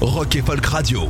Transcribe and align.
Rock 0.00 0.36
et 0.36 0.42
Folk 0.42 0.66
Radio. 0.66 1.08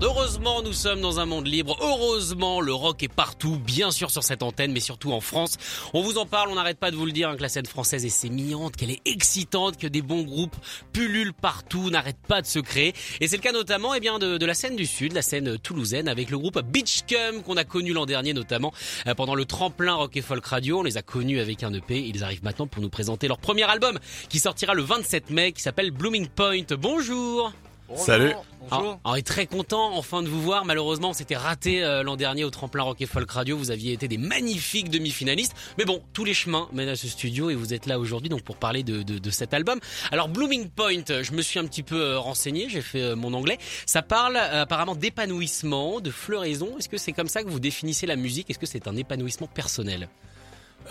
Heureusement, 0.00 0.62
nous 0.62 0.72
sommes 0.72 1.00
dans 1.00 1.18
un 1.18 1.26
monde 1.26 1.48
libre. 1.48 1.76
Heureusement, 1.80 2.60
le 2.60 2.72
rock 2.72 3.02
est 3.02 3.12
partout, 3.12 3.58
bien 3.58 3.90
sûr 3.90 4.12
sur 4.12 4.22
cette 4.22 4.44
antenne, 4.44 4.70
mais 4.70 4.78
surtout 4.78 5.10
en 5.10 5.20
France. 5.20 5.56
On 5.92 6.02
vous 6.02 6.18
en 6.18 6.26
parle, 6.26 6.50
on 6.50 6.54
n'arrête 6.54 6.78
pas 6.78 6.92
de 6.92 6.96
vous 6.96 7.04
le 7.04 7.10
dire, 7.10 7.28
hein, 7.28 7.36
que 7.36 7.42
la 7.42 7.48
scène 7.48 7.66
française 7.66 8.04
est 8.04 8.08
sémillante, 8.08 8.76
qu'elle 8.76 8.92
est 8.92 9.00
excitante, 9.06 9.76
que 9.76 9.88
des 9.88 10.00
bons 10.00 10.22
groupes 10.22 10.54
pullulent 10.92 11.34
partout, 11.34 11.90
n'arrêtent 11.90 12.24
pas 12.28 12.40
de 12.40 12.46
se 12.46 12.60
créer. 12.60 12.94
Et 13.20 13.26
c'est 13.26 13.38
le 13.38 13.42
cas 13.42 13.50
notamment 13.50 13.92
eh 13.92 13.98
bien, 13.98 14.20
de, 14.20 14.38
de 14.38 14.46
la 14.46 14.54
scène 14.54 14.76
du 14.76 14.86
Sud, 14.86 15.14
la 15.14 15.22
scène 15.22 15.58
toulousaine, 15.58 16.06
avec 16.06 16.30
le 16.30 16.38
groupe 16.38 16.60
Beachcum 16.60 17.42
qu'on 17.42 17.56
a 17.56 17.64
connu 17.64 17.92
l'an 17.92 18.06
dernier 18.06 18.34
notamment 18.34 18.72
euh, 19.08 19.14
pendant 19.16 19.34
le 19.34 19.46
tremplin 19.46 19.94
Rock 19.94 20.16
et 20.16 20.22
Folk 20.22 20.46
Radio. 20.46 20.78
On 20.78 20.82
les 20.84 20.96
a 20.96 21.02
connus 21.02 21.40
avec 21.40 21.64
un 21.64 21.72
EP. 21.72 21.98
Ils 21.98 22.22
arrivent 22.22 22.44
maintenant 22.44 22.68
pour 22.68 22.82
nous 22.82 22.90
présenter 22.90 23.26
leur 23.26 23.38
premier 23.38 23.64
album 23.64 23.98
qui 24.28 24.38
sortira 24.38 24.74
le 24.74 24.82
27 24.82 25.30
mai, 25.30 25.50
qui 25.50 25.60
s'appelle 25.60 25.90
Blooming 25.90 26.28
Point. 26.28 26.66
Bonjour 26.78 27.52
Salut. 27.96 28.32
alors, 28.70 29.00
on 29.04 29.14
est 29.14 29.26
très 29.26 29.46
content 29.46 29.96
enfin 29.96 30.22
de 30.22 30.28
vous 30.28 30.42
voir. 30.42 30.64
Malheureusement, 30.64 31.10
on 31.10 31.12
s'était 31.14 31.36
raté 31.36 31.82
euh, 31.82 32.02
l'an 32.02 32.16
dernier 32.16 32.44
au 32.44 32.50
tremplin 32.50 32.82
Rock 32.82 33.00
et 33.00 33.06
Folk 33.06 33.30
Radio. 33.30 33.56
Vous 33.56 33.70
aviez 33.70 33.92
été 33.92 34.08
des 34.08 34.18
magnifiques 34.18 34.90
demi-finalistes. 34.90 35.54
Mais 35.78 35.84
bon, 35.84 36.02
tous 36.12 36.24
les 36.24 36.34
chemins 36.34 36.68
mènent 36.72 36.88
à 36.90 36.96
ce 36.96 37.08
studio 37.08 37.50
et 37.50 37.54
vous 37.54 37.72
êtes 37.72 37.86
là 37.86 37.98
aujourd'hui 37.98 38.28
donc 38.28 38.42
pour 38.42 38.56
parler 38.56 38.82
de, 38.82 39.02
de, 39.02 39.18
de 39.18 39.30
cet 39.30 39.54
album. 39.54 39.80
Alors 40.12 40.28
Blooming 40.28 40.68
Point, 40.68 41.22
je 41.22 41.32
me 41.32 41.42
suis 41.42 41.58
un 41.58 41.64
petit 41.66 41.82
peu 41.82 42.00
euh, 42.00 42.18
renseigné, 42.18 42.68
j'ai 42.68 42.82
fait 42.82 43.02
euh, 43.02 43.16
mon 43.16 43.32
anglais. 43.32 43.58
Ça 43.86 44.02
parle 44.02 44.36
euh, 44.36 44.62
apparemment 44.62 44.94
d'épanouissement, 44.94 46.00
de 46.00 46.10
floraison. 46.10 46.76
Est-ce 46.78 46.88
que 46.88 46.98
c'est 46.98 47.12
comme 47.12 47.28
ça 47.28 47.42
que 47.42 47.48
vous 47.48 47.60
définissez 47.60 48.06
la 48.06 48.16
musique? 48.16 48.50
Est-ce 48.50 48.58
que 48.58 48.66
c'est 48.66 48.86
un 48.86 48.96
épanouissement 48.96 49.46
personnel? 49.46 50.08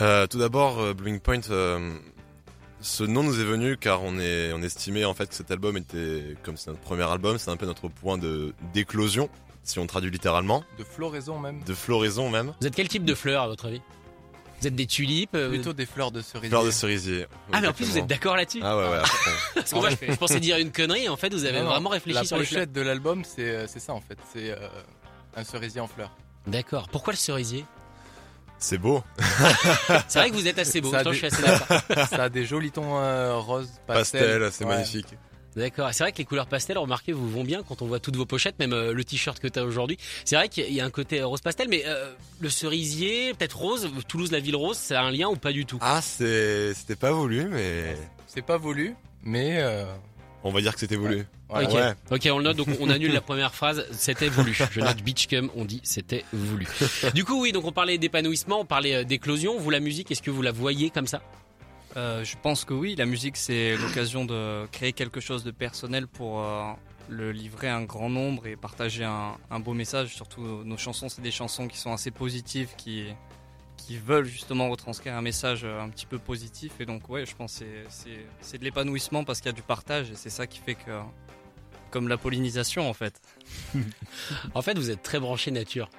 Euh, 0.01 0.27
tout 0.27 0.37
d'abord, 0.37 0.79
euh, 0.79 0.93
Blooming 0.93 1.19
Point, 1.19 1.41
euh, 1.49 1.97
ce 2.81 3.03
nom 3.03 3.23
nous 3.23 3.39
est 3.39 3.43
venu 3.43 3.75
car 3.77 4.03
on 4.03 4.19
est 4.19 4.51
on 4.53 4.61
estimait 4.61 5.05
en 5.05 5.13
fait 5.13 5.27
que 5.27 5.33
cet 5.35 5.49
album 5.51 5.77
était 5.77 6.35
comme 6.43 6.57
c'est 6.57 6.69
notre 6.69 6.81
premier 6.81 7.03
album, 7.09 7.37
c'est 7.37 7.49
un 7.51 7.57
peu 7.57 7.65
notre 7.65 7.87
point 7.87 8.17
de 8.17 8.53
d'éclosion 8.73 9.29
si 9.63 9.79
on 9.79 9.87
traduit 9.87 10.09
littéralement, 10.11 10.63
De 10.79 10.83
floraison 10.85 11.39
même. 11.39 11.61
de 11.65 11.73
floraison 11.73 12.29
même. 12.29 12.53
Vous 12.61 12.67
êtes 12.67 12.75
quel 12.75 12.87
type 12.87 13.03
de 13.03 13.13
fleurs 13.15 13.43
à 13.43 13.47
votre 13.47 13.65
avis? 13.67 13.81
Vous 14.61 14.67
êtes 14.67 14.75
des 14.75 14.85
tulipes 14.87 15.35
euh, 15.35 15.49
Plutôt 15.49 15.73
des 15.73 15.85
fleurs 15.85 16.11
de 16.11 16.21
cerisier. 16.21 16.49
Fleur 16.49 16.63
de 16.63 16.71
cerisier. 16.71 17.25
Ah 17.51 17.59
mais 17.61 17.67
en 17.67 17.73
plus 17.73 17.85
vous 17.85 17.97
êtes 17.97 18.07
d'accord 18.07 18.35
là-dessus 18.37 18.61
Ah 18.63 18.77
ouais 18.77 18.89
ouais. 18.89 19.01
Parce 19.55 19.71
que 19.71 19.75
moi 19.75 19.89
je, 19.89 19.97
je 20.11 20.15
pensais 20.17 20.39
dire 20.39 20.57
une 20.57 20.71
connerie. 20.71 21.09
En 21.09 21.17
fait, 21.17 21.31
vous 21.33 21.43
avez 21.45 21.59
Non, 21.59 21.65
vraiment 21.67 21.89
réfléchi 21.89 22.15
La 22.15 22.23
sur 22.23 22.37
fleurs. 22.37 22.47
pochette 22.49 22.71
de 22.71 22.81
l'album, 22.81 23.23
c'est 23.25 23.49
euh, 23.49 23.67
c'est 23.67 23.79
ça 23.79 23.93
en 23.93 24.01
fait. 24.01 24.17
C'est 24.33 24.51
euh, 24.51 24.55
un 25.35 25.43
cerisier 25.43 25.81
en 25.81 25.87
fleurs. 25.87 26.11
D'accord. 26.47 26.87
Pourquoi 26.89 27.11
le 27.13 27.17
cerisier? 27.17 27.65
C'est 28.59 28.77
beau. 28.77 29.03
C'est 30.07 30.19
vrai 30.19 30.29
que 30.31 30.35
vous 30.35 30.47
êtes 30.47 30.57
assez 30.59 30.81
beau. 30.81 30.91
Ça 30.91 30.99
a 30.99 31.03
Toi, 31.03 31.11
des- 31.11 31.17
je 31.19 31.25
suis 31.27 31.35
assez 31.35 31.43
d'accord. 31.43 32.07
ça 32.09 32.23
a 32.23 32.29
des 32.29 32.45
jolis 32.45 32.71
tons 32.71 32.97
euh, 32.97 33.35
roses, 33.37 33.69
pastel. 33.85 34.21
Pastel, 34.41 34.49
c'est 34.51 34.65
Ouais. 34.65 34.75
magnifique. 34.75 35.07
D'accord. 35.55 35.89
C'est 35.91 36.03
vrai 36.03 36.11
que 36.11 36.17
les 36.19 36.25
couleurs 36.25 36.45
pastel, 36.47 36.77
remarquez, 36.77 37.13
vous 37.13 37.29
vont 37.29 37.43
bien 37.43 37.63
quand 37.67 37.81
on 37.81 37.87
voit 37.87 37.99
toutes 37.99 38.15
vos 38.15 38.25
pochettes, 38.27 38.59
même 38.59 38.73
euh, 38.73 38.93
le 38.93 39.03
t-shirt 39.03 39.39
que 39.39 39.47
tu 39.47 39.57
as 39.59 39.63
aujourd'hui. 39.63 39.97
C'est 40.25 40.35
vrai 40.35 40.49
qu'il 40.49 40.71
y 40.71 40.79
a 40.81 40.85
un 40.85 40.91
côté 40.91 41.21
rose 41.23 41.41
pastel, 41.41 41.67
mais 41.69 41.83
euh, 41.87 42.11
le 42.39 42.49
cerisier, 42.49 43.33
peut-être 43.33 43.57
rose, 43.57 43.89
Toulouse, 44.07 44.31
la 44.31 44.39
ville 44.39 44.55
rose, 44.55 44.77
ça 44.77 44.99
a 45.01 45.03
un 45.03 45.11
lien 45.11 45.27
ou 45.29 45.35
pas 45.35 45.51
du 45.51 45.65
tout? 45.65 45.79
Ah 45.81 45.99
c'est 46.03 46.73
c'était 46.75 46.95
pas 46.95 47.11
voulu 47.11 47.45
mais 47.49 47.95
C'est 48.27 48.43
pas 48.43 48.57
voulu, 48.57 48.95
mais 49.23 49.57
euh, 49.61 49.85
on 50.43 50.51
va 50.51 50.61
dire 50.61 50.73
que 50.73 50.79
c'était 50.79 50.95
voulu. 50.95 51.25
Ouais. 51.49 51.65
Ok, 52.11 52.27
on 52.31 52.37
le 52.37 52.43
note, 52.43 52.57
donc 52.57 52.67
on 52.79 52.89
annule 52.89 53.13
la 53.13 53.21
première 53.21 53.53
phrase, 53.53 53.85
c'était 53.91 54.29
voulu. 54.29 54.57
Je 54.71 54.79
note 54.79 55.01
Beachcum, 55.01 55.49
on 55.55 55.65
dit 55.65 55.81
c'était 55.83 56.25
voulu. 56.33 56.67
Du 57.13 57.25
coup, 57.25 57.41
oui, 57.41 57.51
donc 57.51 57.65
on 57.65 57.71
parlait 57.71 57.97
d'épanouissement, 57.97 58.61
on 58.61 58.65
parlait 58.65 58.95
euh, 58.95 59.03
d'éclosion. 59.03 59.57
Vous, 59.57 59.69
la 59.69 59.79
musique, 59.79 60.11
est-ce 60.11 60.21
que 60.21 60.31
vous 60.31 60.41
la 60.41 60.51
voyez 60.51 60.89
comme 60.89 61.07
ça? 61.07 61.21
Euh, 61.95 62.23
je 62.23 62.35
pense 62.41 62.65
que 62.65 62.73
oui, 62.73 62.95
la 62.95 63.05
musique 63.05 63.37
c'est 63.37 63.75
l'occasion 63.77 64.25
de 64.25 64.65
créer 64.71 64.93
quelque 64.93 65.19
chose 65.19 65.43
de 65.43 65.51
personnel 65.51 66.07
pour 66.07 66.41
euh, 66.41 66.63
le 67.09 67.31
livrer 67.31 67.69
à 67.69 67.77
un 67.77 67.83
grand 67.83 68.09
nombre 68.09 68.45
et 68.45 68.55
partager 68.55 69.03
un, 69.03 69.35
un 69.49 69.59
beau 69.59 69.73
message. 69.73 70.13
Surtout 70.13 70.63
nos 70.63 70.77
chansons, 70.77 71.09
c'est 71.09 71.21
des 71.21 71.31
chansons 71.31 71.67
qui 71.67 71.77
sont 71.77 71.93
assez 71.93 72.11
positives, 72.11 72.69
qui, 72.77 73.05
qui 73.87 73.97
veulent 73.97 74.25
justement 74.25 74.69
retranscrire 74.69 75.15
un 75.15 75.21
message 75.21 75.61
euh, 75.63 75.79
un 75.81 75.87
petit 75.87 76.05
peu 76.05 76.19
positif. 76.19 76.73
Et 76.81 76.85
donc 76.85 77.07
ouais, 77.09 77.25
je 77.25 77.33
pense 77.35 77.53
que 77.53 77.59
c'est- 77.59 77.85
c'est 77.89 78.25
c'est 78.41 78.57
de 78.57 78.65
l'épanouissement 78.65 79.23
parce 79.23 79.39
qu'il 79.39 79.47
y 79.47 79.53
a 79.53 79.53
du 79.53 79.61
partage 79.61 80.11
et 80.11 80.15
c'est 80.15 80.29
ça 80.29 80.45
qui 80.45 80.59
fait 80.59 80.75
que... 80.75 80.91
Comme 81.89 82.09
la 82.09 82.17
pollinisation 82.17 82.89
en 82.89 82.93
fait. 82.93 83.21
En 84.53 84.61
fait, 84.61 84.77
vous 84.77 84.89
êtes 84.91 85.01
très 85.03 85.21
branché 85.21 85.51
nature. 85.51 85.89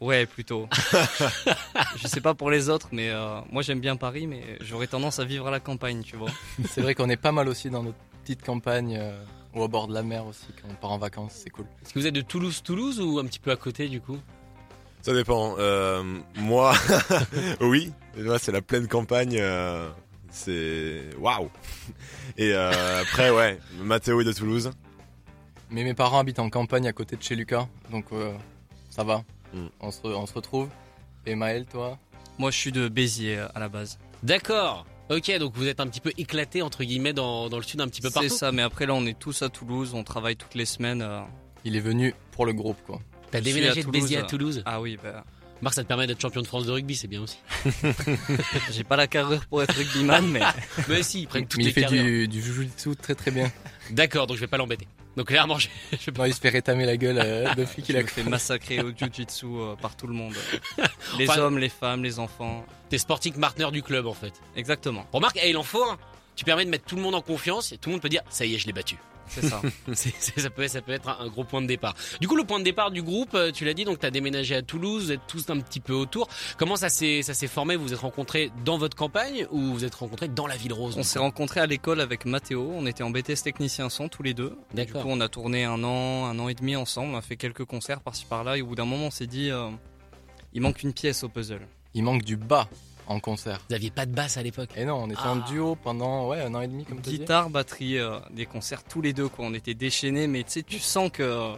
Ouais, 0.00 0.26
plutôt. 0.26 0.68
je 1.96 2.08
sais 2.08 2.20
pas 2.20 2.34
pour 2.34 2.50
les 2.50 2.68
autres, 2.68 2.88
mais 2.90 3.10
euh, 3.10 3.40
moi 3.52 3.62
j'aime 3.62 3.78
bien 3.80 3.94
Paris, 3.94 4.26
mais 4.26 4.42
j'aurais 4.60 4.88
tendance 4.88 5.20
à 5.20 5.24
vivre 5.24 5.46
à 5.46 5.52
la 5.52 5.60
campagne, 5.60 6.02
tu 6.02 6.16
vois. 6.16 6.30
C'est 6.68 6.80
vrai 6.80 6.96
qu'on 6.96 7.08
est 7.08 7.16
pas 7.16 7.30
mal 7.30 7.48
aussi 7.48 7.70
dans 7.70 7.84
notre 7.84 7.98
petite 8.24 8.42
campagne 8.42 8.96
euh, 9.00 9.16
ou 9.54 9.60
au 9.62 9.68
bord 9.68 9.86
de 9.86 9.94
la 9.94 10.02
mer 10.02 10.26
aussi 10.26 10.46
quand 10.60 10.66
on 10.68 10.74
part 10.74 10.90
en 10.90 10.98
vacances, 10.98 11.34
c'est 11.34 11.50
cool. 11.50 11.66
Est-ce 11.84 11.92
que 11.94 11.98
vous 12.00 12.06
êtes 12.08 12.14
de 12.14 12.20
Toulouse, 12.22 12.62
Toulouse 12.64 13.00
ou 13.00 13.20
un 13.20 13.24
petit 13.26 13.38
peu 13.38 13.52
à 13.52 13.56
côté 13.56 13.88
du 13.88 14.00
coup? 14.00 14.18
Ça 15.02 15.12
dépend. 15.12 15.56
Euh, 15.58 16.02
moi, 16.36 16.74
oui. 17.60 17.92
Moi, 18.16 18.38
c'est 18.38 18.52
la 18.52 18.62
pleine 18.62 18.86
campagne. 18.88 19.36
euh, 19.40 19.90
c'est 20.30 21.02
waouh. 21.18 21.50
Et 22.38 22.52
euh, 22.54 23.02
après, 23.02 23.30
ouais, 23.30 23.58
Mathéo 23.82 24.20
est 24.20 24.24
de 24.24 24.32
Toulouse. 24.32 24.70
Mais 25.70 25.84
mes 25.84 25.94
parents 25.94 26.18
habitent 26.20 26.38
en 26.38 26.48
campagne 26.50 26.86
à 26.88 26.92
côté 26.92 27.16
de 27.16 27.22
chez 27.22 27.34
Lucas, 27.34 27.66
donc 27.90 28.04
euh, 28.12 28.32
ça 28.90 29.04
va. 29.04 29.24
Mm. 29.54 29.66
On, 29.80 29.90
se, 29.90 30.00
re- 30.02 30.14
on 30.14 30.26
se 30.26 30.34
retrouve. 30.34 30.68
Et 31.26 31.34
Maël, 31.34 31.64
toi? 31.66 31.98
Moi 32.38 32.50
je 32.50 32.58
suis 32.58 32.72
de 32.72 32.88
Béziers 32.88 33.38
à 33.54 33.58
la 33.58 33.68
base. 33.68 33.98
D'accord. 34.22 34.86
Ok, 35.10 35.30
donc 35.38 35.54
vous 35.54 35.66
êtes 35.68 35.80
un 35.80 35.86
petit 35.86 36.00
peu 36.00 36.12
éclaté 36.18 36.62
entre 36.62 36.84
guillemets 36.84 37.12
dans, 37.12 37.48
dans 37.48 37.56
le 37.58 37.62
sud 37.62 37.80
un 37.80 37.88
petit 37.88 38.00
peu 38.00 38.08
C'est 38.08 38.14
partout. 38.14 38.28
ça, 38.30 38.52
mais 38.52 38.62
après 38.62 38.86
là 38.86 38.94
on 38.94 39.04
est 39.06 39.18
tous 39.18 39.42
à 39.42 39.48
Toulouse, 39.48 39.92
on 39.94 40.04
travaille 40.04 40.36
toutes 40.36 40.54
les 40.54 40.64
semaines. 40.66 41.02
euh. 41.02 41.20
Il 41.64 41.76
est 41.76 41.80
venu 41.80 42.14
pour 42.32 42.44
le 42.46 42.52
groupe, 42.52 42.78
quoi. 42.86 43.00
T'as 43.32 43.40
déménagé 43.40 43.82
de 43.82 43.90
Béziers 43.90 44.18
à 44.18 44.22
Toulouse. 44.22 44.62
Ah 44.64 44.80
oui, 44.80 44.96
bah, 45.02 45.24
Marc, 45.60 45.74
ça 45.74 45.82
te 45.82 45.88
permet 45.88 46.06
d'être 46.08 46.20
champion 46.20 46.40
de 46.42 46.46
France 46.46 46.66
de 46.66 46.72
rugby, 46.72 46.94
c'est 46.96 47.06
bien 47.08 47.22
aussi. 47.22 47.38
j'ai 48.70 48.84
pas 48.84 48.96
la 48.96 49.06
carrure 49.06 49.44
pour 49.46 49.62
être 49.62 49.74
rugbyman, 49.74 50.26
mais 50.28 50.40
Mais 50.88 51.02
si, 51.02 51.22
ils 51.22 51.26
prennent 51.28 51.46
toutes 51.46 51.58
Mais 51.58 51.64
les 51.64 51.70
il 51.70 51.72
fait 51.74 51.80
carrières. 51.82 52.04
du, 52.04 52.28
du 52.28 52.42
jujutsu 52.42 52.96
très 52.96 53.14
très 53.14 53.30
bien. 53.30 53.50
D'accord, 53.90 54.26
donc 54.26 54.36
je 54.36 54.40
vais 54.40 54.46
pas 54.48 54.56
l'embêter. 54.56 54.86
Donc 55.16 55.26
clairement, 55.28 55.58
je, 55.58 55.68
je 55.92 56.06
vais 56.06 56.12
pas- 56.12 56.22
Non, 56.22 56.24
il 56.26 56.34
se 56.34 56.40
fait 56.40 56.48
rétamer 56.48 56.84
la 56.84 56.96
gueule 56.96 57.18
euh, 57.22 57.54
depuis 57.56 57.76
il 57.82 57.84
qu'il 57.84 57.96
a 57.96 58.00
a 58.00 58.06
fait 58.06 58.24
massacrer 58.24 58.80
au 58.80 58.90
jiu-jitsu 58.90 59.46
euh, 59.46 59.74
par 59.76 59.94
tout 59.96 60.06
le 60.06 60.14
monde. 60.14 60.34
Les 61.18 61.28
Enfin- 61.28 61.40
hommes, 61.42 61.58
les 61.58 61.68
femmes, 61.68 62.02
les 62.02 62.18
enfants. 62.18 62.64
T'es 62.88 62.98
sporting 62.98 63.34
partner 63.34 63.70
du 63.70 63.82
club 63.82 64.06
en 64.06 64.14
fait. 64.14 64.32
Exactement, 64.56 65.06
Remarque, 65.12 65.38
eh, 65.42 65.50
il 65.50 65.56
en 65.56 65.62
faut 65.62 65.84
un. 65.84 65.96
Tu 66.34 66.44
permets 66.44 66.64
de 66.64 66.70
mettre 66.70 66.86
tout 66.86 66.96
le 66.96 67.02
monde 67.02 67.14
en 67.14 67.20
confiance 67.22 67.72
et 67.72 67.78
tout 67.78 67.90
le 67.90 67.94
monde 67.94 68.02
peut 68.02 68.08
dire 68.08 68.22
ça 68.30 68.44
y 68.46 68.54
est, 68.54 68.58
je 68.58 68.66
l'ai 68.66 68.72
battu. 68.72 68.96
C'est 69.34 69.46
ça. 69.46 69.60
Ça, 70.42 70.50
peut, 70.50 70.66
ça 70.66 70.80
peut 70.80 70.92
être 70.92 71.08
un, 71.08 71.28
gros 71.28 71.44
point 71.44 71.60
de 71.60 71.66
départ. 71.66 71.94
Du 72.20 72.28
coup, 72.28 72.36
le 72.36 72.44
point 72.44 72.58
de 72.58 72.64
départ 72.64 72.90
du 72.90 73.02
groupe, 73.02 73.34
euh, 73.34 73.52
tu 73.52 73.64
l'as 73.64 73.74
dit, 73.74 73.84
donc 73.84 74.00
tu 74.00 74.06
as 74.06 74.10
déménagé 74.10 74.54
à 74.54 74.62
Toulouse, 74.62 75.04
vous 75.04 75.12
êtes 75.12 75.26
tous 75.26 75.48
un 75.50 75.60
petit 75.60 75.80
peu 75.80 75.92
autour. 75.92 76.28
Comment 76.56 76.76
ça 76.76 76.88
s'est 76.88 77.22
formé? 77.46 77.76
Vous 77.76 77.84
vous 77.84 77.92
êtes 77.92 78.00
rencontrés 78.00 78.50
dans 78.64 78.78
votre 78.78 78.96
campagne 78.96 79.46
ou 79.50 79.58
vous 79.58 79.74
vous 79.74 79.84
êtes 79.84 79.94
rencontrés 79.94 80.28
dans 80.28 80.46
la 80.46 80.56
ville 80.56 80.72
rose? 80.72 80.96
On 80.96 81.02
s'est 81.02 81.18
rencontrés 81.18 81.60
à 81.60 81.66
l'école 81.66 82.00
avec 82.00 82.24
Mathéo, 82.24 82.72
on 82.74 82.86
était 82.86 83.02
en 83.02 83.10
BTS 83.10 83.42
technicien 83.44 83.88
son 83.88 84.08
tous 84.08 84.22
les 84.22 84.34
deux. 84.34 84.56
Du 84.74 84.86
coup 84.86 84.98
on 85.04 85.20
a 85.20 85.28
tourné 85.28 85.64
un 85.64 85.82
an, 85.84 86.26
un 86.26 86.38
an 86.38 86.48
et 86.48 86.54
demi 86.54 86.76
ensemble, 86.76 87.14
on 87.14 87.18
a 87.18 87.22
fait 87.22 87.36
quelques 87.36 87.64
concerts 87.64 88.00
par-ci 88.00 88.26
par-là 88.26 88.56
et 88.56 88.62
au 88.62 88.66
bout 88.66 88.74
d'un 88.74 88.84
moment 88.84 89.06
on 89.06 89.10
s'est 89.10 89.26
dit 89.26 89.50
euh, 89.50 89.68
il 90.52 90.62
manque 90.62 90.82
une 90.82 90.92
pièce 90.92 91.24
au 91.24 91.28
puzzle. 91.28 91.66
Il 91.94 92.02
manque 92.02 92.22
du 92.22 92.36
bas 92.36 92.68
en 93.06 93.20
concert. 93.20 93.60
Vous 93.68 93.74
aviez 93.74 93.90
pas 93.90 94.06
de 94.06 94.14
basse 94.14 94.36
à 94.36 94.42
l'époque 94.42 94.70
Et 94.76 94.84
non, 94.84 94.94
on 94.94 95.08
était 95.10 95.18
Ah. 95.24 95.32
en 95.32 95.36
duo 95.36 95.74
pendant 95.76 96.28
ouais, 96.28 96.40
un 96.40 96.54
an 96.54 96.60
et 96.60 96.68
demi, 96.68 96.84
comme. 96.84 97.00
Guitare, 97.00 97.50
batterie, 97.50 97.98
euh, 97.98 98.18
des 98.30 98.46
concerts 98.46 98.84
tous 98.84 99.00
les 99.02 99.12
deux 99.12 99.28
quoi, 99.28 99.44
on 99.46 99.54
était 99.54 99.74
déchaînés 99.74 100.26
mais 100.26 100.42
tu 100.44 100.50
sais 100.50 100.62
tu 100.62 100.78
sens 100.78 101.10
que 101.12 101.22
euh, 101.22 101.54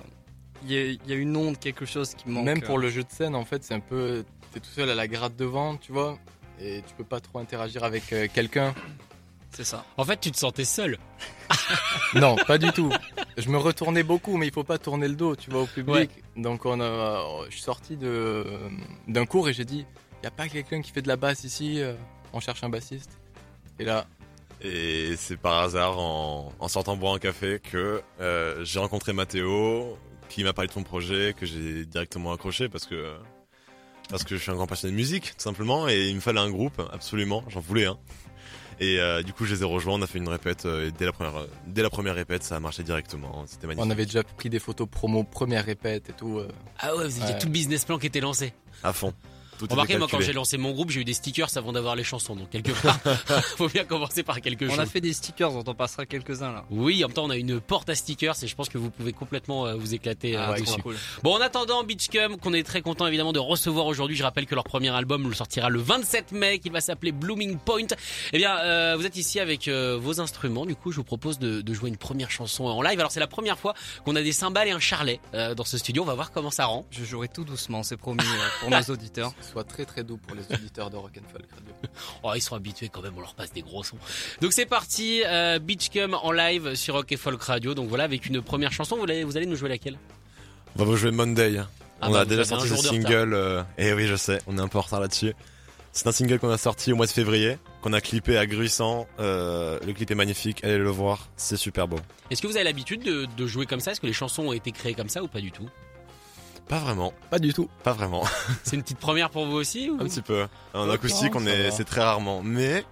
il 0.65 0.73
y, 0.73 0.79
a- 0.79 0.85
il 0.87 1.01
y 1.07 1.13
a 1.13 1.17
une 1.17 1.37
onde, 1.37 1.59
quelque 1.59 1.85
chose 1.85 2.15
qui 2.15 2.29
manque. 2.31 2.45
Même 2.47 2.63
pour 2.63 2.79
euh. 2.79 2.83
le 2.83 2.89
jeu 2.89 3.03
de 3.03 3.11
scène, 3.11 3.35
en 3.35 3.45
fait, 3.45 3.63
c'est 3.65 3.75
un 3.75 3.81
peu. 3.81 4.25
T'es 4.53 4.61
tout 4.61 4.71
seul 4.71 4.89
à 4.89 4.95
la 4.95 5.07
gratte 5.09 5.37
devant, 5.37 5.77
tu 5.77 5.93
vois, 5.93 6.19
et 6.61 6.83
tu 6.87 6.95
peux 6.95 7.05
pas 7.05 7.21
trop 7.21 7.39
interagir 7.41 7.85
avec 7.85 8.13
euh, 8.13 8.27
quelqu'un. 8.33 8.73
C'est 9.51 9.65
ça. 9.65 9.85
En 9.97 10.05
fait, 10.05 10.19
tu 10.21 10.31
te 10.33 10.39
sentais 10.39 10.65
seul. 10.65 10.99
Non, 12.15 12.37
pas 12.47 12.59
du 12.59 12.71
tout. 12.73 12.91
Je 13.37 13.49
me 13.49 13.57
retournais 13.59 14.03
beaucoup, 14.03 14.37
mais 14.37 14.47
il 14.47 14.53
faut 14.53 14.65
pas 14.65 14.79
tourner 14.79 15.09
le 15.09 15.15
dos, 15.17 15.35
tu 15.37 15.51
vois, 15.51 15.63
au 15.63 15.67
public. 15.67 16.11
Donc 16.37 16.65
on 16.67 16.81
a, 16.81 17.25
je 17.47 17.53
suis 17.53 17.63
sorti 17.63 17.97
de 17.97 18.45
d'un 19.09 19.27
cours 19.27 19.49
et 19.49 19.53
j'ai 19.53 19.65
dit, 19.65 19.85
y 20.25 20.27
a 20.27 20.31
pas 20.31 20.49
quelqu'un 20.49 20.83
qui 20.83 20.91
fait 20.91 21.03
de 21.03 21.09
la 21.09 21.17
basse 21.17 21.45
ici 21.45 21.81
euh, 21.81 21.95
On 22.33 22.41
cherche 22.41 22.63
un 22.65 22.69
bassiste? 22.69 23.19
Et 23.79 23.85
là, 23.85 24.07
Et 24.63 25.15
c'est 25.17 25.37
par 25.37 25.61
hasard 25.63 25.99
en, 25.99 26.53
en 26.59 26.69
sortant 26.69 26.97
boire 26.97 27.15
un 27.15 27.19
café 27.19 27.61
que 27.61 28.03
euh, 28.21 28.65
j'ai 28.65 28.79
rencontré 28.79 29.13
Mathéo, 29.13 29.99
qui 30.29 30.43
m'a 30.45 30.53
parlé 30.53 30.69
de 30.69 30.73
son 30.73 30.83
projet, 30.83 31.35
que 31.39 31.45
j'ai 31.47 31.85
directement 31.85 32.33
accroché 32.33 32.69
parce 32.69 32.87
que 32.87 33.15
parce 34.11 34.23
que 34.23 34.37
je 34.37 34.43
suis 34.43 34.51
un 34.51 34.55
grand 34.55 34.67
passionné 34.67 34.93
de 34.93 34.97
musique, 34.97 35.31
tout 35.37 35.43
simplement, 35.43 35.89
et 35.89 36.09
il 36.09 36.15
me 36.15 36.21
fallait 36.21 36.39
un 36.41 36.51
groupe, 36.51 36.81
absolument, 36.93 37.43
j'en 37.49 37.61
voulais 37.61 37.87
un. 37.87 37.97
Et 38.79 38.99
euh, 39.01 39.23
du 39.23 39.33
coup, 39.33 39.47
je 39.47 39.55
les 39.55 39.63
ai 39.63 39.65
rejoints, 39.65 39.95
on 39.95 40.03
a 40.03 40.07
fait 40.07 40.19
une 40.19 40.29
répète, 40.29 40.67
euh, 40.67 40.89
et 40.89 40.93
dès 40.93 41.07
la 41.07 41.13
première, 41.13 41.47
dès 41.67 41.81
la 41.83 41.89
première 41.89 42.15
répète, 42.15 42.43
ça 42.43 42.57
a 42.57 42.61
marché 42.61 42.83
directement, 42.83 43.45
c'était 43.47 43.67
magnifique. 43.67 43.87
On 43.87 43.91
avait 43.91 44.05
déjà 44.05 44.23
pris 44.23 44.51
des 44.51 44.59
photos 44.59 44.87
promo, 44.91 45.25
première 45.25 45.65
répète 45.65 46.11
et 46.11 46.13
tout. 46.13 46.39
euh. 46.39 46.49
Ah 46.79 46.95
ouais, 46.95 47.09
vous 47.09 47.17
aviez 47.23 47.33
Ouais. 47.35 47.39
tout 47.39 47.47
le 47.47 47.53
business 47.53 47.85
plan 47.87 47.99
qui 47.99 48.07
était 48.09 48.21
lancé. 48.21 48.53
À 48.83 48.93
fond. 48.93 49.15
Tout 49.59 49.67
Remarquez, 49.71 49.99
moi, 49.99 50.09
quand 50.11 50.21
j'ai 50.21 50.33
lancé 50.33 50.57
mon 50.59 50.73
groupe, 50.73 50.91
j'ai 50.91 51.01
eu 51.01 51.05
des 51.05 51.15
stickers 51.15 51.49
avant 51.57 51.73
d'avoir 51.73 51.97
les 51.97 52.05
chansons. 52.05 52.37
Donc, 52.37 52.51
quelque 52.51 52.73
part, 52.73 52.99
faut 53.57 53.69
bien 53.69 53.85
commencer 53.85 54.23
par 54.23 54.41
quelque 54.41 54.65
On 54.67 54.71
chose. 54.71 54.81
a 54.81 54.87
fait 54.87 55.01
des 55.01 55.13
stickers 55.13 55.51
dont 55.53 55.65
on 55.67 55.75
passera 55.75 56.07
quelques-uns 56.07 56.53
là. 56.53 56.65
Oui, 56.71 57.05
en 57.05 57.09
même 57.09 57.15
temps, 57.15 57.25
on 57.25 57.31
a 57.31 57.37
une 57.37 57.61
porte 57.61 57.89
à 57.91 57.95
stickers 57.95 58.35
et 58.43 58.47
je 58.47 58.55
pense 58.55 58.69
que 58.69 58.79
vous 58.79 58.91
pouvez 58.91 59.13
complètement 59.13 59.67
euh, 59.67 59.75
vous 59.75 59.95
éclater 59.95 60.37
euh, 60.37 60.41
Ah 60.47 60.53
ouais, 60.53 60.61
dessus. 60.61 60.81
cool. 60.83 60.97
Bon, 61.23 61.35
en 61.37 61.41
attendant, 61.41 61.83
Beachcum, 61.85 62.37
qu'on 62.39 62.53
est 62.53 62.63
très 62.65 62.83
content 62.83 63.07
évidemment 63.07 63.33
de 63.33 63.39
recevoir 63.39 63.87
aujourd'hui. 63.87 64.17
Je 64.17 64.23
rappelle 64.25 64.47
que 64.47 64.55
leur 64.55 64.65
premier 64.65 64.91
album 64.91 65.29
le 65.29 65.35
sortira 65.35 65.69
le 65.69 65.81
27 65.81 66.33
mai, 66.33 66.59
qu'il 66.59 66.73
va 66.73 66.81
s'appeler 66.81 67.13
Blooming 67.13 67.59
Point. 67.59 67.87
Eh 68.33 68.39
bien, 68.39 68.57
euh, 68.59 68.95
vous 68.99 69.07
êtes 69.07 69.17
ici 69.17 69.41
avec 69.41 69.69
euh, 69.69 69.99
vos 70.01 70.21
instruments. 70.21 70.67
Du 70.67 70.75
coup, 70.77 70.91
je 70.93 70.97
vous 70.97 71.05
propose 71.05 71.39
de, 71.39 71.61
de 71.61 71.75
jouer 71.75 71.89
une 71.89 71.97
première 71.97 72.31
chanson 72.31 72.65
en 72.65 72.83
live. 72.83 72.99
Alors, 72.99 73.13
c'est 73.13 73.21
la 73.21 73.27
première 73.27 73.59
fois 73.59 73.75
qu'on 74.05 74.17
a 74.17 74.23
des 74.23 74.33
cymbales 74.33 74.69
et 74.69 74.73
un 74.73 74.79
charlet 74.81 75.21
euh, 75.35 75.55
dans 75.55 75.65
ce 75.65 75.79
studio. 75.79 76.03
On 76.03 76.07
va 76.07 76.15
voir 76.15 76.33
comment 76.33 76.51
ça 76.51 76.67
rend. 76.67 76.87
Je 76.91 77.05
jouerai 77.05 77.29
tout 77.29 77.45
doucement, 77.45 77.83
c'est 77.83 77.97
promis 77.97 78.23
euh, 78.23 78.49
pour 78.61 78.71
nos 78.71 78.81
auditeurs. 78.93 79.33
Soit 79.51 79.65
très 79.65 79.85
très 79.85 80.03
doux 80.05 80.17
pour 80.17 80.35
les 80.37 80.43
auditeurs 80.55 80.91
de 80.91 80.97
Rock'n'Folk 80.97 81.45
Radio. 81.51 81.75
Oh, 82.23 82.33
ils 82.35 82.41
sont 82.41 82.57
habitués 82.57 82.89
quand 82.89 83.03
même, 83.03 83.13
on 83.17 83.21
leur 83.21 83.35
passe 83.35 83.53
des 83.53 83.63
gros 83.63 83.85
sons. 83.85 83.99
Donc 84.41 84.53
c'est 84.53 84.67
parti, 84.67 85.23
euh, 85.27 85.59
Beachcum 85.59 86.15
en 86.15 86.33
live 86.33 86.75
sur 86.75 86.95
Rock 86.95 87.13
et 87.13 87.17
Folk 87.17 87.41
Radio. 87.43 87.75
Donc 87.75 87.89
voilà, 87.89 88.05
avec 88.05 88.27
une 88.27 88.41
première 88.43 88.73
chanson, 88.73 88.97
vous 88.97 89.05
allez, 89.05 89.23
vous 89.25 89.37
allez 89.37 89.47
nous 89.47 89.57
jouer 89.57 89.69
laquelle? 89.69 89.99
On 90.77 90.81
va 90.81 90.85
vous 90.87 90.97
jouer 90.97 91.11
Monday. 91.13 91.59
Ah 92.01 92.09
on 92.09 92.13
bah, 92.13 92.21
a 92.21 92.25
vous 92.25 92.31
déjà 92.31 92.45
sorti 92.45 92.69
ce 92.69 92.77
single. 92.77 93.35
euh, 93.35 93.63
et 93.79 93.93
oui, 93.93 94.07
je 94.07 94.17
sais, 94.17 94.41
on 94.47 94.59
est 94.59 94.61
un 94.61 94.69
peu 94.69 94.79
en 94.79 94.83
retard 94.83 95.01
là-dessus. 95.01 95.35
C'est 95.93 96.09
un 96.09 96.13
single 96.13 96.41
qu'on 96.41 96.51
a 96.51 96.59
sorti 96.59 96.93
au 96.93 96.97
mois 96.97 97.07
de 97.07 97.13
février, 97.13 97.57
qu'on 97.81 97.93
a 97.93 98.01
clippé 98.01 98.37
à 98.37 98.47
Gruissant. 98.47 99.07
Euh, 99.21 99.79
le 99.87 99.93
clip 99.93 100.11
est 100.11 100.17
magnifique, 100.17 100.65
allez 100.65 100.79
le 100.79 100.91
voir, 100.91 101.29
c'est 101.37 101.57
super 101.57 101.87
beau. 101.87 102.01
Est-ce 102.31 102.43
que 102.43 102.49
vous 102.49 102.57
avez 102.57 102.65
l'habitude 102.65 103.03
de, 103.05 103.29
de 103.37 103.47
jouer 103.47 103.67
comme 103.67 103.79
ça? 103.79 103.93
Est-ce 103.93 104.01
que 104.01 104.07
les 104.09 104.13
chansons 104.13 104.49
ont 104.49 104.53
été 104.53 104.73
créées 104.73 104.95
comme 104.95 105.09
ça 105.09 105.23
ou 105.23 105.29
pas 105.29 105.41
du 105.41 105.53
tout? 105.53 105.69
Pas 106.69 106.79
vraiment, 106.79 107.13
Pas 107.31 107.39
du 107.39 107.53
tout. 107.53 107.69
pas 107.83 107.93
vraiment. 107.93 108.25
C'est 108.65 108.77
une 108.77 108.83
petite 108.83 108.99
première 108.99 109.29
pour 109.31 109.47
vous 109.47 109.57
aussi 109.57 109.91
ou 109.91 109.95
un 110.01 110.05
petit 110.05 110.23
peu. 110.23 110.47
En 110.73 110.89
acoustique, 110.91 111.35
on 111.37 111.41
ça 111.45 111.51
est, 111.51 111.71
c'est 111.71 111.85
très 111.85 112.03
rarement, 112.03 112.43
mais 112.43 112.85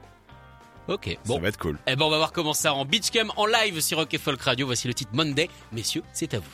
Ok, 0.88 1.06
ça 1.06 1.16
bon. 1.26 1.40
va 1.40 1.48
être 1.48 1.58
cool. 1.58 1.78
Eh 1.86 1.96
ben 1.96 2.04
on 2.04 2.10
va 2.10 2.16
voir 2.18 2.32
comment 2.32 2.52
ça 2.52 2.72
rend. 2.72 2.84
Beachcum 2.84 3.32
en 3.36 3.46
live 3.46 3.80
sur 3.80 3.98
Rock 3.98 4.12
et 4.14 4.18
Folk 4.18 4.42
Radio. 4.42 4.66
Voici 4.66 4.88
le 4.88 4.94
titre 4.94 5.12
Monday. 5.14 5.48
Messieurs, 5.72 6.02
c'est 6.12 6.34
à 6.34 6.38
vous. 6.38 6.44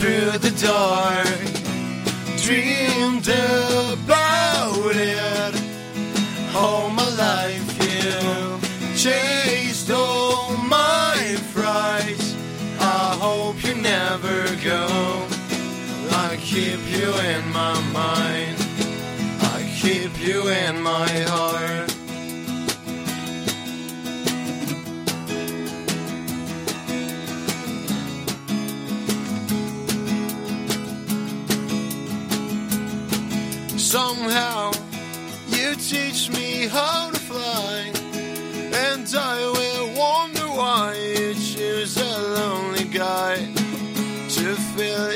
Through 0.00 0.38
the 0.38 0.50
dark, 0.62 1.26
dreamed 2.40 3.28
about 3.28 4.96
it 4.96 5.54
all 6.56 6.88
my 6.88 7.06
life. 7.16 7.68
You 7.84 8.96
chased 8.96 9.90
all 9.90 10.56
my 10.56 11.36
frights. 11.52 12.34
I 12.80 13.14
hope 13.20 13.62
you 13.62 13.74
never 13.74 14.38
go. 14.64 14.86
I 16.12 16.38
keep 16.40 16.80
you 16.96 17.12
in 17.32 17.42
my 17.52 17.78
mind. 17.92 18.56
I 19.54 19.70
keep 19.82 20.18
you 20.18 20.48
in 20.48 20.80
my 20.80 21.10
heart. 21.28 21.79
Somehow 33.90 34.70
you 35.48 35.74
teach 35.74 36.30
me 36.30 36.68
how 36.68 37.10
to 37.10 37.18
fly, 37.18 37.90
and 38.72 39.04
I 39.16 39.36
will 39.56 39.98
wonder 39.98 40.46
why 40.46 40.94
you 40.94 41.34
choose 41.34 41.96
a 41.96 42.18
lonely 42.38 42.84
guy 42.84 43.34
to 44.36 44.54
fill 44.76 45.10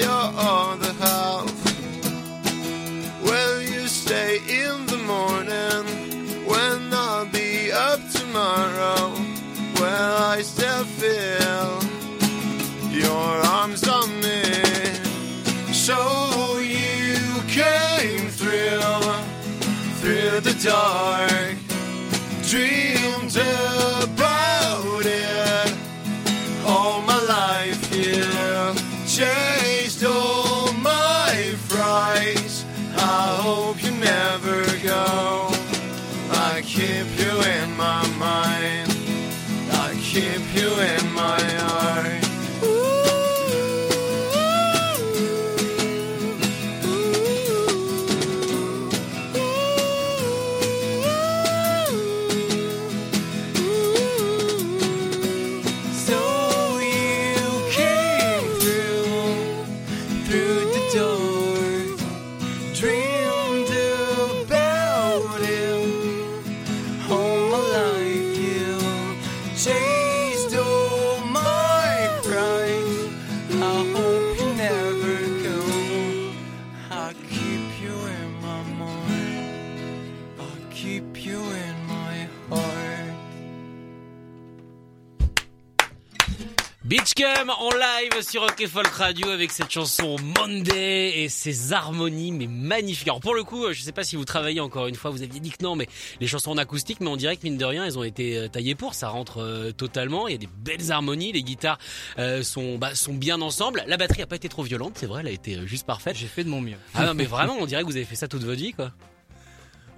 Beachcum 86.85 87.49
en 87.49 87.71
live 87.71 88.21
sur 88.21 88.43
Rock 88.43 88.61
et 88.61 88.67
Folk 88.67 88.89
Radio 88.89 89.31
avec 89.31 89.51
cette 89.53 89.71
chanson 89.71 90.17
Monday 90.39 91.23
et 91.23 91.31
ses 91.31 91.73
harmonies 91.73 92.31
mais 92.31 92.47
magnifiques. 92.47 93.09
Alors 93.09 93.21
pour 93.21 93.35
le 93.35 93.43
coup, 93.43 93.73
je 93.73 93.81
sais 93.81 93.93
pas 93.93 94.05
si 94.05 94.17
vous 94.17 94.27
travaillez 94.27 94.61
encore 94.61 94.87
une 94.87 94.95
fois, 94.95 95.11
vous 95.11 95.23
aviez 95.23 95.41
dit 95.41 95.51
que 95.51 95.65
non, 95.65 95.77
mais 95.77 95.89
les 96.21 96.27
chansons 96.27 96.51
en 96.51 96.59
acoustique, 96.59 97.01
mais 97.01 97.07
on 97.07 97.17
dirait 97.17 97.39
que 97.39 97.45
mine 97.45 97.57
de 97.57 97.65
rien, 97.65 97.87
elles 97.87 97.99
ont 97.99 98.05
été 98.05 98.37
euh, 98.37 98.49
taillées 98.49 98.75
pour, 98.75 98.93
ça 98.93 99.09
rentre 99.09 99.39
euh, 99.39 99.73
totalement. 99.73 100.29
Il 100.29 100.33
y 100.33 100.35
a 100.35 100.39
des 100.39 100.49
belles 100.59 100.93
harmonies, 100.93 101.33
les 101.33 101.43
guitares 101.43 101.79
euh, 102.19 102.43
sont 102.43 102.77
bah, 102.77 102.95
sont 102.95 103.15
bien 103.15 103.41
ensemble. 103.41 103.83
La 103.87 103.97
batterie 103.97 104.21
a 104.21 104.27
pas 104.27 104.37
été 104.37 104.51
trop 104.51 104.63
violente, 104.63 104.93
c'est 104.97 105.07
vrai, 105.07 105.23
elle 105.23 105.29
a 105.29 105.33
été 105.33 105.67
juste 105.67 105.87
parfaite. 105.87 106.17
J'ai 106.17 106.27
fait 106.27 106.45
de 106.45 106.51
mon 106.51 106.61
mieux. 106.61 106.77
Ah 106.93 107.07
non 107.07 107.15
mais 107.15 107.25
vraiment, 107.25 107.57
on 107.59 107.65
dirait 107.65 107.81
que 107.81 107.87
vous 107.87 107.97
avez 107.97 108.05
fait 108.05 108.17
ça 108.17 108.29
toute 108.29 108.43
votre 108.45 108.61
vie 108.61 108.75
quoi. 108.75 108.93